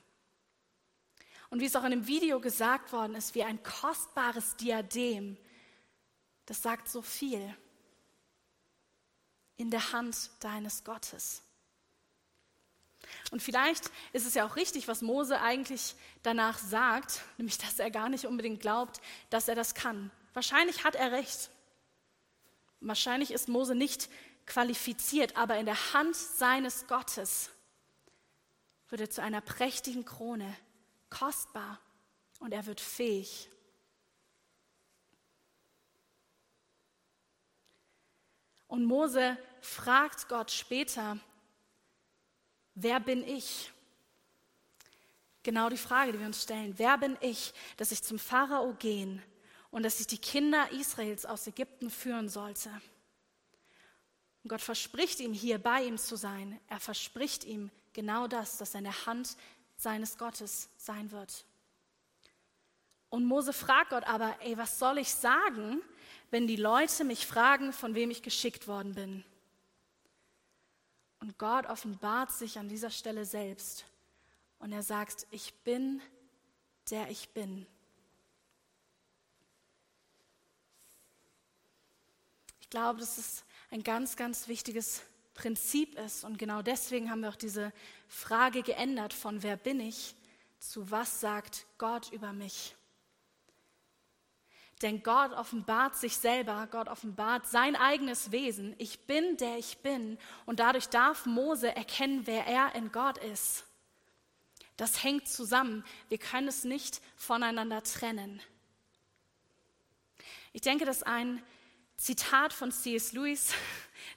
Und 1.50 1.60
wie 1.60 1.66
es 1.66 1.76
auch 1.76 1.84
in 1.84 1.90
dem 1.90 2.06
Video 2.06 2.40
gesagt 2.40 2.92
worden 2.92 3.14
ist, 3.16 3.34
wie 3.34 3.42
ein 3.42 3.62
kostbares 3.62 4.56
Diadem, 4.56 5.36
das 6.46 6.62
sagt 6.62 6.88
so 6.88 7.02
viel 7.02 7.54
in 9.56 9.70
der 9.70 9.92
Hand 9.92 10.30
deines 10.40 10.84
Gottes. 10.84 11.42
Und 13.30 13.42
vielleicht 13.42 13.90
ist 14.12 14.26
es 14.26 14.34
ja 14.34 14.46
auch 14.46 14.56
richtig, 14.56 14.88
was 14.88 15.02
Mose 15.02 15.40
eigentlich 15.40 15.94
danach 16.22 16.58
sagt, 16.58 17.22
nämlich 17.36 17.58
dass 17.58 17.78
er 17.78 17.90
gar 17.90 18.08
nicht 18.08 18.26
unbedingt 18.26 18.60
glaubt, 18.60 19.00
dass 19.30 19.48
er 19.48 19.54
das 19.54 19.74
kann. 19.74 20.10
Wahrscheinlich 20.34 20.84
hat 20.84 20.94
er 20.94 21.12
recht. 21.12 21.50
Wahrscheinlich 22.80 23.32
ist 23.32 23.48
Mose 23.48 23.74
nicht 23.74 24.08
qualifiziert, 24.46 25.36
aber 25.36 25.58
in 25.58 25.66
der 25.66 25.92
Hand 25.92 26.16
seines 26.16 26.86
Gottes 26.86 27.50
wird 28.88 29.00
er 29.00 29.10
zu 29.10 29.22
einer 29.22 29.40
prächtigen 29.40 30.04
Krone, 30.04 30.56
kostbar 31.10 31.78
und 32.38 32.52
er 32.52 32.64
wird 32.66 32.80
fähig. 32.80 33.48
Und 38.68 38.84
Mose 38.84 39.36
fragt 39.60 40.28
Gott 40.28 40.50
später, 40.52 41.18
wer 42.74 43.00
bin 43.00 43.26
ich? 43.26 43.72
Genau 45.42 45.68
die 45.68 45.76
Frage, 45.76 46.12
die 46.12 46.20
wir 46.20 46.26
uns 46.26 46.42
stellen. 46.42 46.74
Wer 46.78 46.96
bin 46.98 47.16
ich, 47.20 47.52
dass 47.76 47.92
ich 47.92 48.02
zum 48.02 48.18
Pharao 48.18 48.74
gehen 48.74 49.22
und 49.70 49.82
dass 49.82 49.98
ich 49.98 50.06
die 50.06 50.18
Kinder 50.18 50.70
Israels 50.70 51.26
aus 51.26 51.46
Ägypten 51.46 51.90
führen 51.90 52.28
sollte? 52.28 52.70
Und 54.42 54.48
Gott 54.48 54.60
verspricht 54.60 55.20
ihm, 55.20 55.32
hier 55.32 55.58
bei 55.58 55.82
ihm 55.84 55.98
zu 55.98 56.16
sein. 56.16 56.60
Er 56.68 56.80
verspricht 56.80 57.44
ihm 57.44 57.70
genau 57.92 58.26
das, 58.26 58.58
dass 58.58 58.74
in 58.74 58.84
der 58.84 59.06
Hand 59.06 59.36
seines 59.80 60.18
Gottes 60.18 60.68
sein 60.76 61.10
wird. 61.10 61.46
Und 63.08 63.24
Mose 63.24 63.52
fragt 63.52 63.90
Gott 63.90 64.04
aber, 64.04 64.36
ey, 64.40 64.56
was 64.58 64.78
soll 64.78 64.98
ich 64.98 65.12
sagen, 65.12 65.80
wenn 66.30 66.46
die 66.46 66.56
Leute 66.56 67.02
mich 67.04 67.26
fragen, 67.26 67.72
von 67.72 67.94
wem 67.94 68.10
ich 68.10 68.22
geschickt 68.22 68.68
worden 68.68 68.94
bin. 68.94 69.24
Und 71.18 71.38
Gott 71.38 71.66
offenbart 71.66 72.30
sich 72.30 72.58
an 72.58 72.68
dieser 72.68 72.90
Stelle 72.90 73.24
selbst 73.24 73.84
und 74.58 74.72
er 74.72 74.82
sagt, 74.82 75.26
ich 75.30 75.54
bin, 75.64 76.00
der 76.90 77.10
ich 77.10 77.30
bin. 77.30 77.66
Ich 82.60 82.70
glaube, 82.70 83.00
dass 83.00 83.18
es 83.18 83.44
ein 83.70 83.82
ganz, 83.82 84.16
ganz 84.16 84.46
wichtiges 84.46 85.02
Prinzip 85.40 85.98
ist 85.98 86.22
und 86.22 86.38
genau 86.38 86.60
deswegen 86.60 87.10
haben 87.10 87.22
wir 87.22 87.30
auch 87.30 87.34
diese 87.34 87.72
Frage 88.08 88.62
geändert 88.62 89.14
von 89.14 89.42
wer 89.42 89.56
bin 89.56 89.80
ich 89.80 90.14
zu 90.58 90.90
was 90.90 91.20
sagt 91.20 91.64
Gott 91.78 92.12
über 92.12 92.34
mich. 92.34 92.76
Denn 94.82 95.02
Gott 95.02 95.32
offenbart 95.32 95.96
sich 95.96 96.18
selber, 96.18 96.68
Gott 96.70 96.88
offenbart 96.88 97.46
sein 97.46 97.74
eigenes 97.74 98.32
Wesen. 98.32 98.74
Ich 98.76 99.06
bin, 99.06 99.38
der 99.38 99.56
ich 99.56 99.78
bin. 99.78 100.18
Und 100.44 100.60
dadurch 100.60 100.90
darf 100.90 101.24
Mose 101.24 101.74
erkennen, 101.74 102.26
wer 102.26 102.46
er 102.46 102.74
in 102.74 102.92
Gott 102.92 103.16
ist. 103.16 103.64
Das 104.76 105.02
hängt 105.02 105.26
zusammen. 105.26 105.84
Wir 106.10 106.18
können 106.18 106.48
es 106.48 106.64
nicht 106.64 107.00
voneinander 107.16 107.82
trennen. 107.82 108.42
Ich 110.52 110.60
denke, 110.60 110.84
dass 110.84 111.02
ein 111.02 111.42
Zitat 111.96 112.54
von 112.54 112.72
C.S. 112.72 113.12
Lewis, 113.12 113.52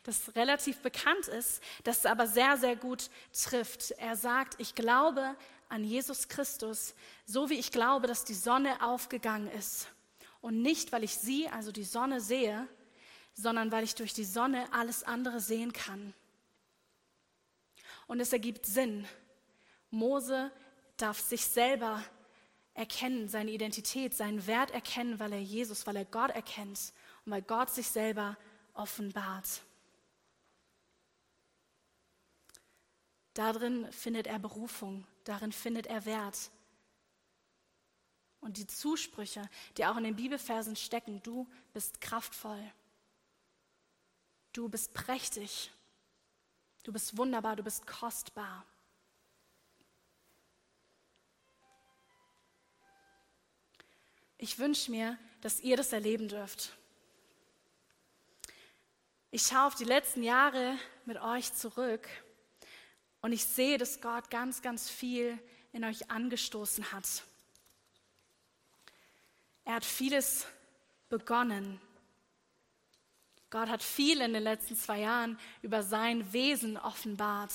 das 0.04 0.36
relativ 0.36 0.80
bekannt 0.80 1.28
ist, 1.28 1.62
das 1.84 2.06
aber 2.06 2.28
sehr, 2.28 2.58
sehr 2.58 2.76
gut 2.76 3.10
trifft. 3.34 3.92
Er 3.92 4.16
sagt, 4.16 4.60
ich 4.60 4.76
glaube 4.76 5.36
an 5.70 5.84
Jesus 5.84 6.28
Christus, 6.28 6.94
so 7.26 7.50
wie 7.50 7.60
ich 7.60 7.72
glaube, 7.72 8.08
dass 8.08 8.26
die 8.26 8.34
Sonne 8.34 8.82
aufgegangen 8.84 9.50
ist 9.52 9.88
und 10.42 10.62
nicht, 10.62 10.92
weil 10.92 11.04
ich 11.04 11.18
sie, 11.18 11.48
also 11.48 11.72
die 11.72 11.84
Sonne, 11.84 12.22
sehe, 12.22 12.68
sondern 13.34 13.72
weil 13.72 13.84
ich 13.84 13.96
durch 13.96 14.14
die 14.14 14.26
Sonne 14.26 14.68
alles 14.72 15.04
andere 15.04 15.40
sehen 15.40 15.74
kann. 15.74 16.14
Und 18.08 18.20
es 18.20 18.34
ergibt 18.34 18.66
Sinn. 18.66 19.08
Mose 19.90 20.52
darf 20.98 21.20
sich 21.20 21.46
selber 21.46 22.04
erkennen, 22.74 23.30
seine 23.30 23.52
Identität, 23.52 24.14
seinen 24.14 24.46
Wert 24.48 24.72
erkennen, 24.72 25.20
weil 25.20 25.34
er 25.34 25.42
Jesus, 25.42 25.86
weil 25.88 25.96
er 25.96 26.06
Gott 26.06 26.32
erkennt 26.32 26.94
und 27.26 27.32
weil 27.32 27.42
Gott 27.42 27.70
sich 27.70 27.88
selber 27.88 28.38
offenbart. 28.74 29.62
Darin 33.34 33.92
findet 33.92 34.28
er 34.28 34.38
Berufung, 34.38 35.08
darin 35.24 35.52
findet 35.52 35.88
er 35.88 36.06
Wert. 36.06 36.52
Und 38.42 38.58
die 38.58 38.68
Zusprüche, 38.68 39.50
die 39.78 39.86
auch 39.86 39.98
in 39.98 40.04
den 40.04 40.16
Bibelversen 40.16 40.76
stecken, 40.76 41.24
du 41.24 41.50
bist 41.72 42.02
kraftvoll, 42.02 42.62
du 44.52 44.70
bist 44.70 44.94
prächtig, 44.94 45.72
du 46.84 46.92
bist 46.92 47.18
wunderbar, 47.18 47.56
du 47.56 47.64
bist 47.64 47.88
kostbar. 47.88 48.66
Ich 54.38 54.60
wünsche 54.60 54.92
mir, 54.92 55.18
dass 55.42 55.62
ihr 55.62 55.78
das 55.78 55.94
erleben 55.94 56.28
dürft. 56.28 56.74
Ich 59.32 59.44
schaue 59.44 59.68
auf 59.68 59.76
die 59.76 59.86
letzten 59.86 60.22
Jahre 60.22 60.78
mit 61.06 61.18
euch 61.20 61.54
zurück 61.54 62.08
und 63.24 63.32
ich 63.32 63.46
sehe, 63.46 63.78
dass 63.78 64.02
Gott 64.02 64.30
ganz, 64.30 64.62
ganz 64.62 64.90
viel 64.90 65.40
in 65.72 65.86
euch 65.86 66.12
angestoßen 66.12 66.92
hat. 66.92 67.24
Er 69.64 69.76
hat 69.76 69.86
vieles 69.86 70.46
begonnen. 71.08 71.80
Gott 73.50 73.70
hat 73.70 73.82
viel 73.82 74.20
in 74.20 74.34
den 74.34 74.44
letzten 74.44 74.76
zwei 74.76 75.00
Jahren 75.00 75.40
über 75.62 75.84
sein 75.84 76.34
Wesen 76.34 76.78
offenbart. 76.78 77.54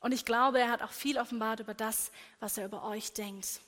Und 0.00 0.12
ich 0.12 0.26
glaube, 0.26 0.60
er 0.60 0.70
hat 0.70 0.82
auch 0.82 0.92
viel 0.92 1.16
offenbart 1.16 1.60
über 1.60 1.72
das, 1.72 2.12
was 2.38 2.58
er 2.58 2.66
über 2.66 2.84
euch 2.84 3.14
denkt. 3.14 3.60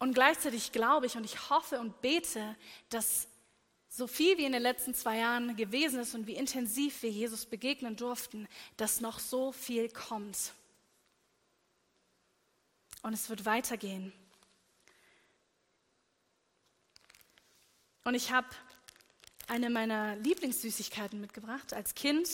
Und 0.00 0.12
gleichzeitig 0.12 0.72
glaube 0.72 1.06
ich 1.06 1.16
und 1.16 1.24
ich 1.24 1.50
hoffe 1.50 1.78
und 1.78 2.00
bete, 2.00 2.56
dass 2.88 3.28
so 3.96 4.08
viel 4.08 4.36
wie 4.38 4.44
in 4.44 4.50
den 4.50 4.62
letzten 4.62 4.92
zwei 4.92 5.18
Jahren 5.18 5.54
gewesen 5.54 6.00
ist 6.00 6.16
und 6.16 6.26
wie 6.26 6.34
intensiv 6.34 7.00
wir 7.04 7.10
Jesus 7.10 7.46
begegnen 7.46 7.94
durften, 7.94 8.48
dass 8.76 9.00
noch 9.00 9.20
so 9.20 9.52
viel 9.52 9.88
kommt. 9.88 10.52
Und 13.02 13.12
es 13.12 13.30
wird 13.30 13.44
weitergehen. 13.44 14.12
Und 18.02 18.16
ich 18.16 18.32
habe 18.32 18.48
eine 19.46 19.70
meiner 19.70 20.16
Lieblingssüßigkeiten 20.16 21.20
mitgebracht 21.20 21.72
als 21.72 21.94
Kind. 21.94 22.26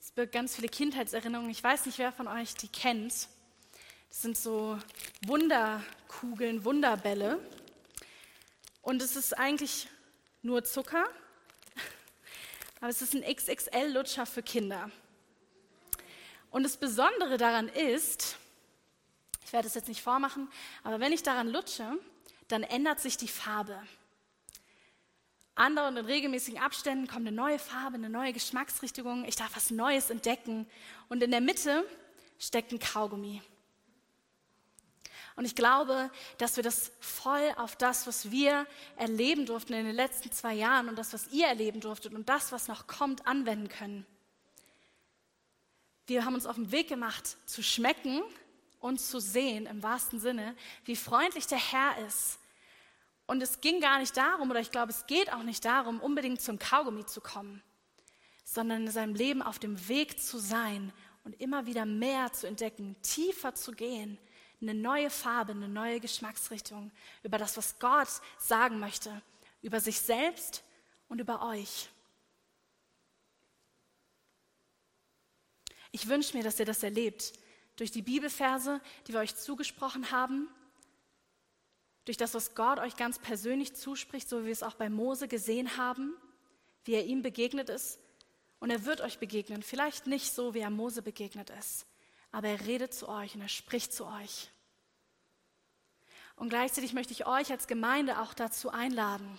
Es 0.00 0.12
birgt 0.12 0.32
ganz 0.32 0.56
viele 0.56 0.68
Kindheitserinnerungen. 0.68 1.50
Ich 1.50 1.62
weiß 1.62 1.84
nicht, 1.84 1.98
wer 1.98 2.12
von 2.12 2.26
euch 2.26 2.54
die 2.54 2.68
kennt. 2.68 3.28
Das 4.08 4.22
sind 4.22 4.38
so 4.38 4.78
Wunderkugeln, 5.26 6.64
Wunderbälle. 6.64 7.38
Und 8.80 9.02
es 9.02 9.14
ist 9.14 9.36
eigentlich 9.36 9.88
nur 10.42 10.64
Zucker, 10.64 11.06
aber 12.80 12.90
es 12.90 13.00
ist 13.00 13.14
ein 13.14 13.22
XXL-Lutscher 13.22 14.26
für 14.26 14.42
Kinder. 14.42 14.90
Und 16.50 16.64
das 16.64 16.76
Besondere 16.76 17.38
daran 17.38 17.68
ist, 17.68 18.36
ich 19.44 19.52
werde 19.52 19.68
es 19.68 19.74
jetzt 19.74 19.88
nicht 19.88 20.02
vormachen, 20.02 20.48
aber 20.82 21.00
wenn 21.00 21.12
ich 21.12 21.22
daran 21.22 21.48
lutsche, 21.48 21.98
dann 22.48 22.62
ändert 22.62 23.00
sich 23.00 23.16
die 23.16 23.28
Farbe. 23.28 23.80
Andauernd 25.54 25.98
in 25.98 26.06
regelmäßigen 26.06 26.60
Abständen 26.60 27.06
kommt 27.06 27.26
eine 27.26 27.36
neue 27.36 27.58
Farbe, 27.58 27.96
eine 27.96 28.10
neue 28.10 28.32
Geschmacksrichtung. 28.32 29.24
Ich 29.26 29.36
darf 29.36 29.54
was 29.54 29.70
Neues 29.70 30.10
entdecken. 30.10 30.66
Und 31.08 31.22
in 31.22 31.30
der 31.30 31.42
Mitte 31.42 31.84
steckt 32.38 32.72
ein 32.72 32.78
Kaugummi. 32.78 33.42
Und 35.36 35.44
ich 35.44 35.54
glaube, 35.54 36.10
dass 36.38 36.56
wir 36.56 36.62
das 36.62 36.92
voll 37.00 37.52
auf 37.56 37.76
das, 37.76 38.06
was 38.06 38.30
wir 38.30 38.66
erleben 38.96 39.46
durften 39.46 39.72
in 39.72 39.86
den 39.86 39.94
letzten 39.94 40.30
zwei 40.30 40.54
Jahren 40.54 40.88
und 40.88 40.96
das, 40.96 41.12
was 41.12 41.28
ihr 41.28 41.46
erleben 41.46 41.80
durftet 41.80 42.14
und 42.14 42.28
das, 42.28 42.52
was 42.52 42.68
noch 42.68 42.86
kommt, 42.86 43.26
anwenden 43.26 43.68
können. 43.68 44.06
Wir 46.06 46.24
haben 46.24 46.34
uns 46.34 46.46
auf 46.46 46.56
den 46.56 46.72
Weg 46.72 46.88
gemacht, 46.88 47.36
zu 47.46 47.62
schmecken 47.62 48.22
und 48.80 49.00
zu 49.00 49.20
sehen, 49.20 49.66
im 49.66 49.82
wahrsten 49.82 50.20
Sinne, 50.20 50.54
wie 50.84 50.96
freundlich 50.96 51.46
der 51.46 51.58
Herr 51.58 52.06
ist. 52.06 52.38
Und 53.26 53.42
es 53.42 53.60
ging 53.60 53.80
gar 53.80 54.00
nicht 54.00 54.16
darum, 54.16 54.50
oder 54.50 54.60
ich 54.60 54.70
glaube, 54.70 54.90
es 54.90 55.06
geht 55.06 55.32
auch 55.32 55.44
nicht 55.44 55.64
darum, 55.64 56.00
unbedingt 56.00 56.42
zum 56.42 56.58
Kaugummi 56.58 57.06
zu 57.06 57.20
kommen, 57.20 57.62
sondern 58.44 58.84
in 58.84 58.90
seinem 58.90 59.14
Leben 59.14 59.40
auf 59.40 59.58
dem 59.58 59.88
Weg 59.88 60.20
zu 60.20 60.38
sein 60.38 60.92
und 61.24 61.40
immer 61.40 61.64
wieder 61.64 61.86
mehr 61.86 62.32
zu 62.32 62.46
entdecken, 62.46 62.96
tiefer 63.02 63.54
zu 63.54 63.72
gehen 63.72 64.18
eine 64.62 64.74
neue 64.74 65.10
Farbe, 65.10 65.52
eine 65.52 65.68
neue 65.68 66.00
Geschmacksrichtung 66.00 66.90
über 67.22 67.38
das, 67.38 67.56
was 67.56 67.78
Gott 67.78 68.08
sagen 68.38 68.78
möchte, 68.78 69.22
über 69.60 69.80
sich 69.80 70.00
selbst 70.00 70.62
und 71.08 71.20
über 71.20 71.46
euch. 71.48 71.88
Ich 75.90 76.08
wünsche 76.08 76.36
mir, 76.36 76.42
dass 76.42 76.58
ihr 76.58 76.64
das 76.64 76.82
erlebt, 76.82 77.34
durch 77.76 77.90
die 77.90 78.02
Bibelverse, 78.02 78.80
die 79.06 79.12
wir 79.12 79.20
euch 79.20 79.36
zugesprochen 79.36 80.10
haben, 80.10 80.48
durch 82.04 82.16
das, 82.16 82.34
was 82.34 82.54
Gott 82.54 82.78
euch 82.78 82.96
ganz 82.96 83.18
persönlich 83.18 83.74
zuspricht, 83.74 84.28
so 84.28 84.40
wie 84.40 84.46
wir 84.46 84.52
es 84.52 84.62
auch 84.62 84.74
bei 84.74 84.88
Mose 84.88 85.28
gesehen 85.28 85.76
haben, 85.76 86.16
wie 86.84 86.94
er 86.94 87.04
ihm 87.04 87.22
begegnet 87.22 87.68
ist. 87.68 87.98
Und 88.58 88.70
er 88.70 88.84
wird 88.84 89.00
euch 89.00 89.18
begegnen, 89.18 89.62
vielleicht 89.62 90.06
nicht 90.06 90.32
so, 90.32 90.54
wie 90.54 90.60
er 90.60 90.70
Mose 90.70 91.02
begegnet 91.02 91.50
ist, 91.50 91.86
aber 92.30 92.48
er 92.48 92.66
redet 92.66 92.94
zu 92.94 93.08
euch 93.08 93.34
und 93.34 93.40
er 93.40 93.48
spricht 93.48 93.92
zu 93.92 94.06
euch. 94.06 94.48
Und 96.36 96.48
gleichzeitig 96.48 96.92
möchte 96.92 97.12
ich 97.12 97.26
euch 97.26 97.50
als 97.50 97.66
Gemeinde 97.66 98.20
auch 98.20 98.34
dazu 98.34 98.70
einladen, 98.70 99.38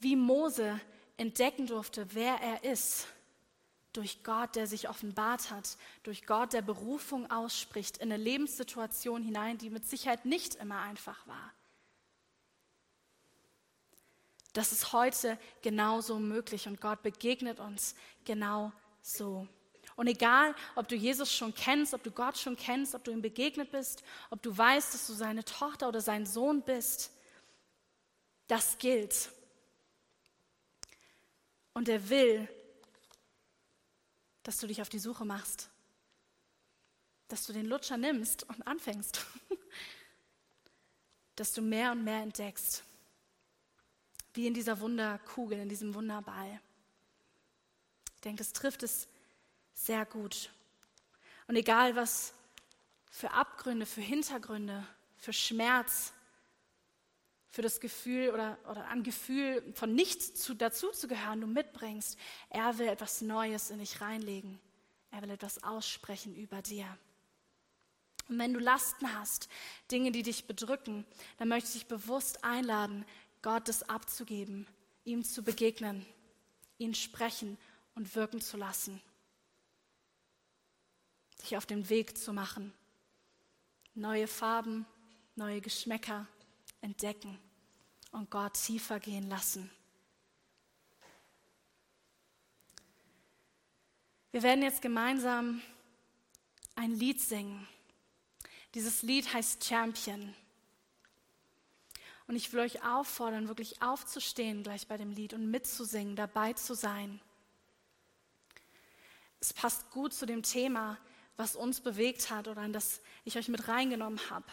wie 0.00 0.16
Mose 0.16 0.80
entdecken 1.16 1.66
durfte, 1.66 2.14
wer 2.14 2.40
er 2.40 2.64
ist, 2.64 3.08
durch 3.92 4.22
Gott, 4.22 4.54
der 4.54 4.66
sich 4.66 4.88
offenbart 4.88 5.50
hat, 5.50 5.76
durch 6.04 6.26
Gott, 6.26 6.52
der 6.52 6.62
Berufung 6.62 7.30
ausspricht, 7.30 7.98
in 7.98 8.12
eine 8.12 8.22
Lebenssituation 8.22 9.22
hinein, 9.22 9.58
die 9.58 9.70
mit 9.70 9.88
Sicherheit 9.88 10.24
nicht 10.24 10.54
immer 10.56 10.80
einfach 10.82 11.26
war. 11.26 11.52
Das 14.52 14.72
ist 14.72 14.92
heute 14.92 15.38
genauso 15.62 16.18
möglich 16.18 16.68
und 16.68 16.80
Gott 16.80 17.02
begegnet 17.02 17.60
uns 17.60 17.94
genau 18.24 18.72
so. 19.02 19.46
Und 19.98 20.06
egal, 20.06 20.54
ob 20.76 20.86
du 20.86 20.94
Jesus 20.94 21.34
schon 21.34 21.52
kennst, 21.52 21.92
ob 21.92 22.04
du 22.04 22.12
Gott 22.12 22.38
schon 22.38 22.56
kennst, 22.56 22.94
ob 22.94 23.02
du 23.02 23.10
ihm 23.10 23.20
begegnet 23.20 23.72
bist, 23.72 24.04
ob 24.30 24.40
du 24.40 24.56
weißt, 24.56 24.94
dass 24.94 25.08
du 25.08 25.12
seine 25.12 25.44
Tochter 25.44 25.88
oder 25.88 26.00
sein 26.00 26.24
Sohn 26.24 26.62
bist, 26.62 27.10
das 28.46 28.78
gilt. 28.78 29.28
Und 31.74 31.88
er 31.88 32.08
will, 32.10 32.48
dass 34.44 34.58
du 34.58 34.68
dich 34.68 34.80
auf 34.80 34.88
die 34.88 35.00
Suche 35.00 35.24
machst, 35.24 35.68
dass 37.26 37.46
du 37.46 37.52
den 37.52 37.66
Lutscher 37.66 37.96
nimmst 37.96 38.48
und 38.48 38.64
anfängst, 38.68 39.26
dass 41.34 41.52
du 41.54 41.60
mehr 41.60 41.90
und 41.90 42.04
mehr 42.04 42.22
entdeckst, 42.22 42.84
wie 44.34 44.46
in 44.46 44.54
dieser 44.54 44.78
Wunderkugel, 44.78 45.58
in 45.58 45.68
diesem 45.68 45.92
Wunderball. 45.92 46.60
Ich 48.14 48.20
denke, 48.20 48.44
das 48.44 48.52
trifft 48.52 48.84
es 48.84 49.08
sehr 49.78 50.04
gut. 50.04 50.50
Und 51.46 51.56
egal 51.56 51.96
was 51.96 52.34
für 53.10 53.30
Abgründe, 53.30 53.86
für 53.86 54.00
Hintergründe, 54.00 54.86
für 55.16 55.32
Schmerz, 55.32 56.12
für 57.46 57.62
das 57.62 57.80
Gefühl 57.80 58.30
oder, 58.30 58.58
oder 58.68 58.86
ein 58.88 59.02
Gefühl 59.02 59.62
von 59.74 59.94
nichts 59.94 60.34
zu, 60.34 60.54
dazu 60.54 60.90
zu 60.90 61.08
gehören, 61.08 61.40
du 61.40 61.46
mitbringst, 61.46 62.18
er 62.50 62.78
will 62.78 62.88
etwas 62.88 63.22
Neues 63.22 63.70
in 63.70 63.78
dich 63.78 64.00
reinlegen. 64.00 64.60
Er 65.10 65.22
will 65.22 65.30
etwas 65.30 65.62
aussprechen 65.62 66.36
über 66.36 66.60
dir. 66.60 66.86
Und 68.28 68.38
wenn 68.38 68.52
du 68.52 68.60
Lasten 68.60 69.14
hast, 69.18 69.48
Dinge, 69.90 70.12
die 70.12 70.22
dich 70.22 70.46
bedrücken, 70.46 71.06
dann 71.38 71.48
möchte 71.48 71.68
ich 71.68 71.74
dich 71.74 71.86
bewusst 71.86 72.44
einladen, 72.44 73.06
Gott 73.40 73.68
das 73.68 73.88
abzugeben, 73.88 74.66
ihm 75.04 75.24
zu 75.24 75.42
begegnen, 75.42 76.04
ihn 76.76 76.94
sprechen 76.94 77.56
und 77.94 78.14
wirken 78.14 78.42
zu 78.42 78.58
lassen 78.58 79.00
sich 81.40 81.56
auf 81.56 81.66
den 81.66 81.88
Weg 81.88 82.18
zu 82.18 82.32
machen, 82.32 82.72
neue 83.94 84.26
Farben, 84.26 84.86
neue 85.34 85.60
Geschmäcker 85.60 86.26
entdecken 86.80 87.38
und 88.10 88.30
Gott 88.30 88.54
tiefer 88.54 89.00
gehen 89.00 89.28
lassen. 89.28 89.70
Wir 94.30 94.42
werden 94.42 94.62
jetzt 94.62 94.82
gemeinsam 94.82 95.62
ein 96.74 96.92
Lied 96.92 97.20
singen. 97.20 97.66
Dieses 98.74 99.02
Lied 99.02 99.32
heißt 99.32 99.64
Champion. 99.64 100.34
Und 102.26 102.36
ich 102.36 102.52
will 102.52 102.60
euch 102.60 102.84
auffordern, 102.84 103.48
wirklich 103.48 103.80
aufzustehen 103.80 104.62
gleich 104.62 104.86
bei 104.86 104.98
dem 104.98 105.12
Lied 105.12 105.32
und 105.32 105.50
mitzusingen, 105.50 106.14
dabei 106.14 106.52
zu 106.52 106.74
sein. 106.74 107.20
Es 109.40 109.52
passt 109.54 109.90
gut 109.90 110.12
zu 110.12 110.26
dem 110.26 110.42
Thema, 110.42 110.98
was 111.38 111.56
uns 111.56 111.80
bewegt 111.80 112.30
hat 112.30 112.48
oder 112.48 112.62
in 112.64 112.72
das 112.74 113.00
ich 113.24 113.38
euch 113.38 113.48
mit 113.48 113.68
reingenommen 113.68 114.18
habe. 114.28 114.44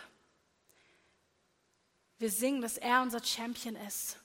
Wir 2.19 2.29
singen, 2.29 2.61
dass 2.61 2.77
er 2.77 3.01
unser 3.01 3.21
Champion 3.21 3.75
ist. 3.75 4.17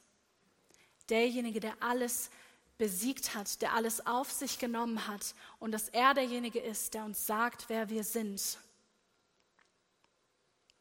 Derjenige, 1.09 1.59
der 1.59 1.83
alles 1.83 2.31
besiegt 2.79 3.35
hat, 3.35 3.61
der 3.62 3.75
alles 3.75 4.07
auf 4.07 4.31
sich 4.31 4.59
genommen 4.59 5.09
hat 5.09 5.35
und 5.59 5.73
dass 5.73 5.88
er 5.88 6.14
derjenige 6.14 6.61
ist, 6.61 6.94
der 6.94 7.05
uns 7.05 7.27
sagt, 7.27 7.64
wer 7.68 7.88
wir 7.88 8.05
sind. 8.05 8.59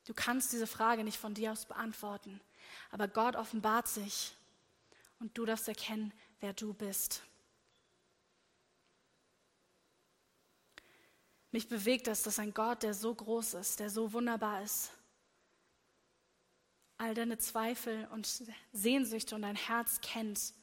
Du 0.06 0.14
kannst 0.14 0.52
diese 0.52 0.68
Frage 0.68 1.04
nicht 1.04 1.18
von 1.18 1.34
dir 1.34 1.52
aus 1.54 1.66
beantworten. 1.66 2.42
Aber 2.92 3.08
Gott 3.08 3.36
offenbart 3.36 3.88
sich 3.88 4.34
und 5.20 5.38
du 5.38 5.46
darfst 5.46 5.68
erkennen, 5.68 6.12
wer 6.42 6.54
du 6.54 6.74
bist. 6.74 7.22
Mich 11.52 11.68
bewegt 11.68 12.08
es, 12.08 12.24
dass 12.24 12.40
ein 12.40 12.54
Gott, 12.54 12.84
der 12.84 12.94
so 12.94 13.14
groß 13.14 13.56
ist, 13.56 13.80
der 13.80 13.90
so 13.90 14.14
wunderbar 14.14 14.62
ist, 14.62 14.92
all 16.98 17.16
deine 17.16 17.38
Zweifel 17.38 18.08
und 18.12 18.44
Sehnsüchte 18.72 19.34
und 19.34 19.42
dein 19.42 19.56
Herz 19.56 20.02
kennt 20.02 20.54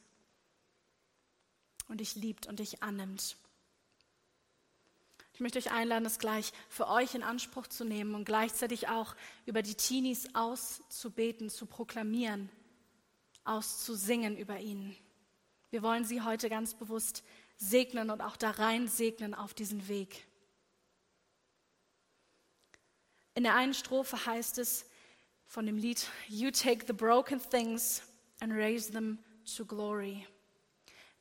und 1.88 2.00
dich 2.00 2.14
liebt 2.14 2.46
und 2.46 2.60
dich 2.60 2.82
annimmt. 2.82 3.36
Ich 5.32 5.40
möchte 5.40 5.58
euch 5.58 5.70
einladen, 5.70 6.04
das 6.04 6.18
gleich 6.18 6.52
für 6.68 6.88
euch 6.88 7.14
in 7.14 7.22
Anspruch 7.22 7.66
zu 7.66 7.84
nehmen 7.84 8.14
und 8.14 8.24
gleichzeitig 8.24 8.88
auch 8.88 9.14
über 9.44 9.62
die 9.62 9.74
Teenies 9.74 10.34
auszubeten, 10.34 11.50
zu 11.50 11.66
proklamieren, 11.66 12.48
auszusingen 13.44 14.36
über 14.36 14.58
ihn. 14.58 14.96
Wir 15.70 15.82
wollen 15.82 16.04
sie 16.04 16.22
heute 16.22 16.48
ganz 16.48 16.74
bewusst 16.74 17.22
segnen 17.56 18.10
und 18.10 18.22
auch 18.22 18.36
da 18.36 18.50
rein 18.50 18.88
segnen 18.88 19.34
auf 19.34 19.52
diesen 19.52 19.88
Weg. 19.88 20.25
In 23.36 23.42
der 23.42 23.54
einen 23.54 23.74
Strophe 23.74 24.24
heißt 24.24 24.56
es 24.56 24.86
von 25.46 25.66
dem 25.66 25.76
Lied, 25.76 26.08
You 26.26 26.50
take 26.50 26.86
the 26.86 26.94
broken 26.94 27.38
things 27.38 28.02
and 28.40 28.50
raise 28.50 28.90
them 28.90 29.18
to 29.56 29.66
glory. 29.66 30.26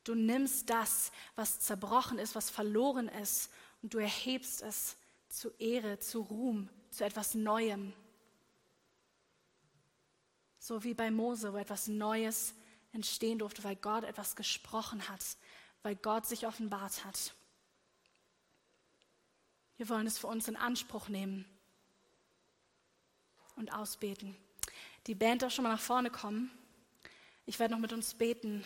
Du 0.06 0.16
nimmst 0.16 0.70
das, 0.70 1.12
was 1.36 1.60
zerbrochen 1.60 2.18
ist, 2.18 2.34
was 2.34 2.50
verloren 2.50 3.10
ist 3.10 3.52
und 3.82 3.94
du 3.94 3.98
erhebst 3.98 4.62
es 4.62 4.96
zu 5.28 5.50
Ehre, 5.60 6.00
zu 6.00 6.22
Ruhm, 6.22 6.70
zu 6.90 7.04
etwas 7.04 7.36
Neuem. 7.36 7.92
So 10.58 10.86
wie 10.86 10.94
bei 10.94 11.12
Mose, 11.12 11.52
wo 11.52 11.58
etwas 11.58 11.88
Neues 11.88 12.54
entstehen 12.94 13.40
durfte, 13.40 13.62
weil 13.66 13.76
Gott 13.76 14.06
etwas 14.06 14.38
gesprochen 14.38 15.10
hat, 15.10 15.22
weil 15.84 15.98
Gott 15.98 16.26
sich 16.26 16.48
offenbart 16.48 17.04
hat. 17.04 17.34
Wir 19.76 19.90
wollen 19.90 20.08
es 20.08 20.18
für 20.18 20.28
uns 20.28 20.48
in 20.48 20.56
Anspruch 20.56 21.10
nehmen 21.10 21.46
und 23.56 23.74
ausbeten. 23.74 24.36
Die 25.08 25.16
Band 25.16 25.42
darf 25.42 25.54
schon 25.54 25.64
mal 25.64 25.70
nach 25.70 25.80
vorne 25.80 26.10
kommen. 26.10 26.52
Ich 27.46 27.60
werde 27.60 27.74
noch 27.74 27.82
mit 27.82 27.94
uns 27.94 28.14
beten 28.14 28.64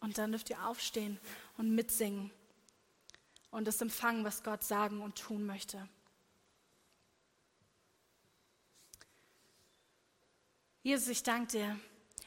und 0.00 0.18
dann 0.18 0.32
dürft 0.32 0.50
ihr 0.50 0.66
aufstehen 0.66 1.18
und 1.56 1.74
mitsingen 1.74 2.30
und 3.50 3.66
das 3.66 3.80
empfangen, 3.80 4.24
was 4.24 4.42
Gott 4.42 4.62
sagen 4.62 5.00
und 5.00 5.16
tun 5.16 5.46
möchte. 5.46 5.88
Jesus, 10.82 11.08
ich 11.08 11.22
danke 11.22 11.52
dir, 11.52 11.80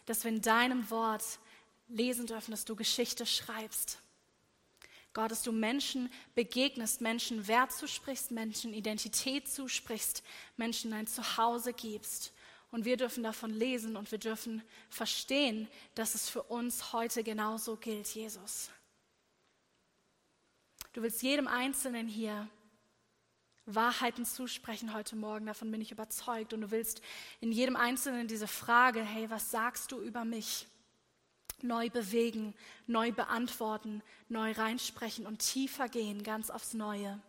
dass 0.05 0.23
wir 0.23 0.31
in 0.31 0.41
deinem 0.41 0.89
Wort 0.89 1.39
lesen 1.87 2.27
dürfen, 2.27 2.51
dass 2.51 2.65
du 2.65 2.75
Geschichte 2.75 3.25
schreibst. 3.25 3.99
Gott, 5.13 5.31
dass 5.31 5.43
du 5.43 5.51
Menschen 5.51 6.09
begegnest, 6.35 7.01
Menschen 7.01 7.47
Wert 7.47 7.71
zusprichst, 7.73 8.31
Menschen 8.31 8.73
Identität 8.73 9.49
zusprichst, 9.49 10.23
Menschen 10.57 10.93
ein 10.93 11.07
Zuhause 11.07 11.73
gibst. 11.73 12.33
Und 12.71 12.85
wir 12.85 12.95
dürfen 12.95 13.21
davon 13.21 13.51
lesen 13.51 13.97
und 13.97 14.11
wir 14.11 14.17
dürfen 14.17 14.63
verstehen, 14.89 15.67
dass 15.95 16.15
es 16.15 16.29
für 16.29 16.43
uns 16.43 16.93
heute 16.93 17.23
genauso 17.23 17.75
gilt, 17.75 18.07
Jesus. 18.07 18.71
Du 20.93 21.01
willst 21.01 21.21
jedem 21.21 21.47
Einzelnen 21.47 22.07
hier 22.07 22.49
Wahrheiten 23.65 24.25
zusprechen 24.25 24.93
heute 24.93 25.15
Morgen, 25.15 25.45
davon 25.45 25.71
bin 25.71 25.81
ich 25.81 25.91
überzeugt. 25.91 26.53
Und 26.53 26.61
du 26.61 26.71
willst 26.71 27.01
in 27.39 27.51
jedem 27.51 27.75
Einzelnen 27.75 28.27
diese 28.27 28.47
Frage, 28.47 29.01
hey, 29.01 29.29
was 29.29 29.51
sagst 29.51 29.91
du 29.91 30.01
über 30.01 30.25
mich? 30.25 30.67
Neu 31.63 31.89
bewegen, 31.89 32.53
neu 32.87 33.11
beantworten, 33.11 34.01
neu 34.29 34.51
reinsprechen 34.51 35.25
und 35.25 35.39
tiefer 35.39 35.89
gehen, 35.89 36.23
ganz 36.23 36.49
aufs 36.49 36.73
Neue. 36.73 37.21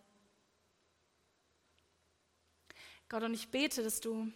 Gott, 3.08 3.22
und 3.22 3.34
ich 3.34 3.48
bete, 3.48 3.82
dass 3.82 4.00
du 4.00 4.32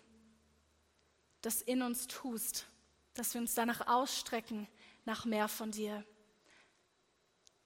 das 1.40 1.62
in 1.62 1.82
uns 1.82 2.06
tust, 2.06 2.66
dass 3.14 3.32
wir 3.35 3.40
uns 3.40 3.54
danach 3.54 3.87
ausstrecken 3.87 4.68
nach 5.04 5.24
mehr 5.24 5.48
von 5.48 5.70
dir 5.70 6.04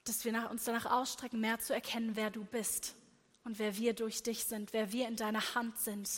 dass 0.05 0.25
wir 0.25 0.51
uns 0.51 0.65
danach 0.65 0.87
ausstrecken, 0.87 1.41
mehr 1.41 1.61
zu 1.61 1.73
erkennen, 1.75 2.17
wer 2.17 2.31
du 2.31 2.45
bist 2.45 2.97
und 3.45 3.59
wer 3.59 3.77
wir 3.77 3.95
durch 3.95 4.23
dich 4.23 4.45
sind, 4.45 4.73
wer 4.73 4.93
wir 4.93 5.07
in 5.07 5.17
deiner 5.17 5.55
Hand 5.55 5.79
sind. 5.79 6.09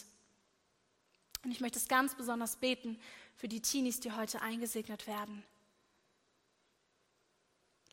Und 1.45 1.51
ich 1.51 1.61
möchte 1.61 1.79
es 1.79 1.89
ganz 1.89 2.15
besonders 2.15 2.57
beten 2.57 2.99
für 3.37 3.49
die 3.49 3.61
Teenies, 3.61 4.01
die 4.01 4.13
heute 4.13 4.41
eingesegnet 4.43 5.07
werden. 5.07 5.43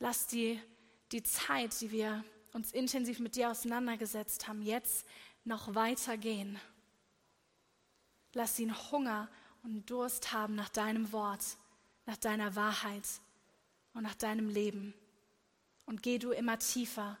Lass 0.00 0.26
die, 0.26 0.60
die 1.12 1.22
Zeit, 1.22 1.78
die 1.80 1.92
wir 1.92 2.24
uns 2.52 2.72
intensiv 2.72 3.20
mit 3.20 3.36
dir 3.36 3.50
auseinandergesetzt 3.50 4.48
haben, 4.48 4.62
jetzt 4.62 5.06
noch 5.44 5.74
weitergehen. 5.74 6.58
Lass 8.32 8.58
einen 8.58 8.90
Hunger 8.90 9.28
und 9.62 9.88
Durst 9.90 10.32
haben 10.32 10.54
nach 10.54 10.70
deinem 10.70 11.12
Wort, 11.12 11.44
nach 12.06 12.16
deiner 12.16 12.56
Wahrheit 12.56 13.06
und 13.92 14.02
nach 14.02 14.14
deinem 14.14 14.48
Leben. 14.48 14.94
Und 15.84 16.02
geh 16.02 16.18
du 16.18 16.30
immer 16.30 16.58
tiefer 16.58 17.18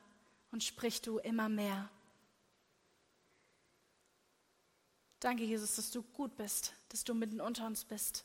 und 0.50 0.64
sprich 0.64 1.02
du 1.02 1.18
immer 1.18 1.48
mehr. 1.48 1.90
Danke, 5.18 5.44
Jesus, 5.44 5.76
dass 5.76 5.90
du 5.90 6.02
gut 6.02 6.34
bist, 6.36 6.72
dass 6.88 7.04
du 7.04 7.12
mitten 7.12 7.42
unter 7.42 7.66
uns 7.66 7.84
bist 7.84 8.24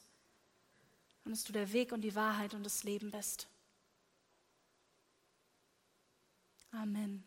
und 1.25 1.31
dass 1.31 1.43
du 1.43 1.51
der 1.51 1.73
Weg 1.73 1.91
und 1.91 2.01
die 2.01 2.15
Wahrheit 2.15 2.53
und 2.53 2.63
das 2.63 2.85
Leben 2.85 3.11
bist. 3.11 3.49
Amen. 6.75 7.23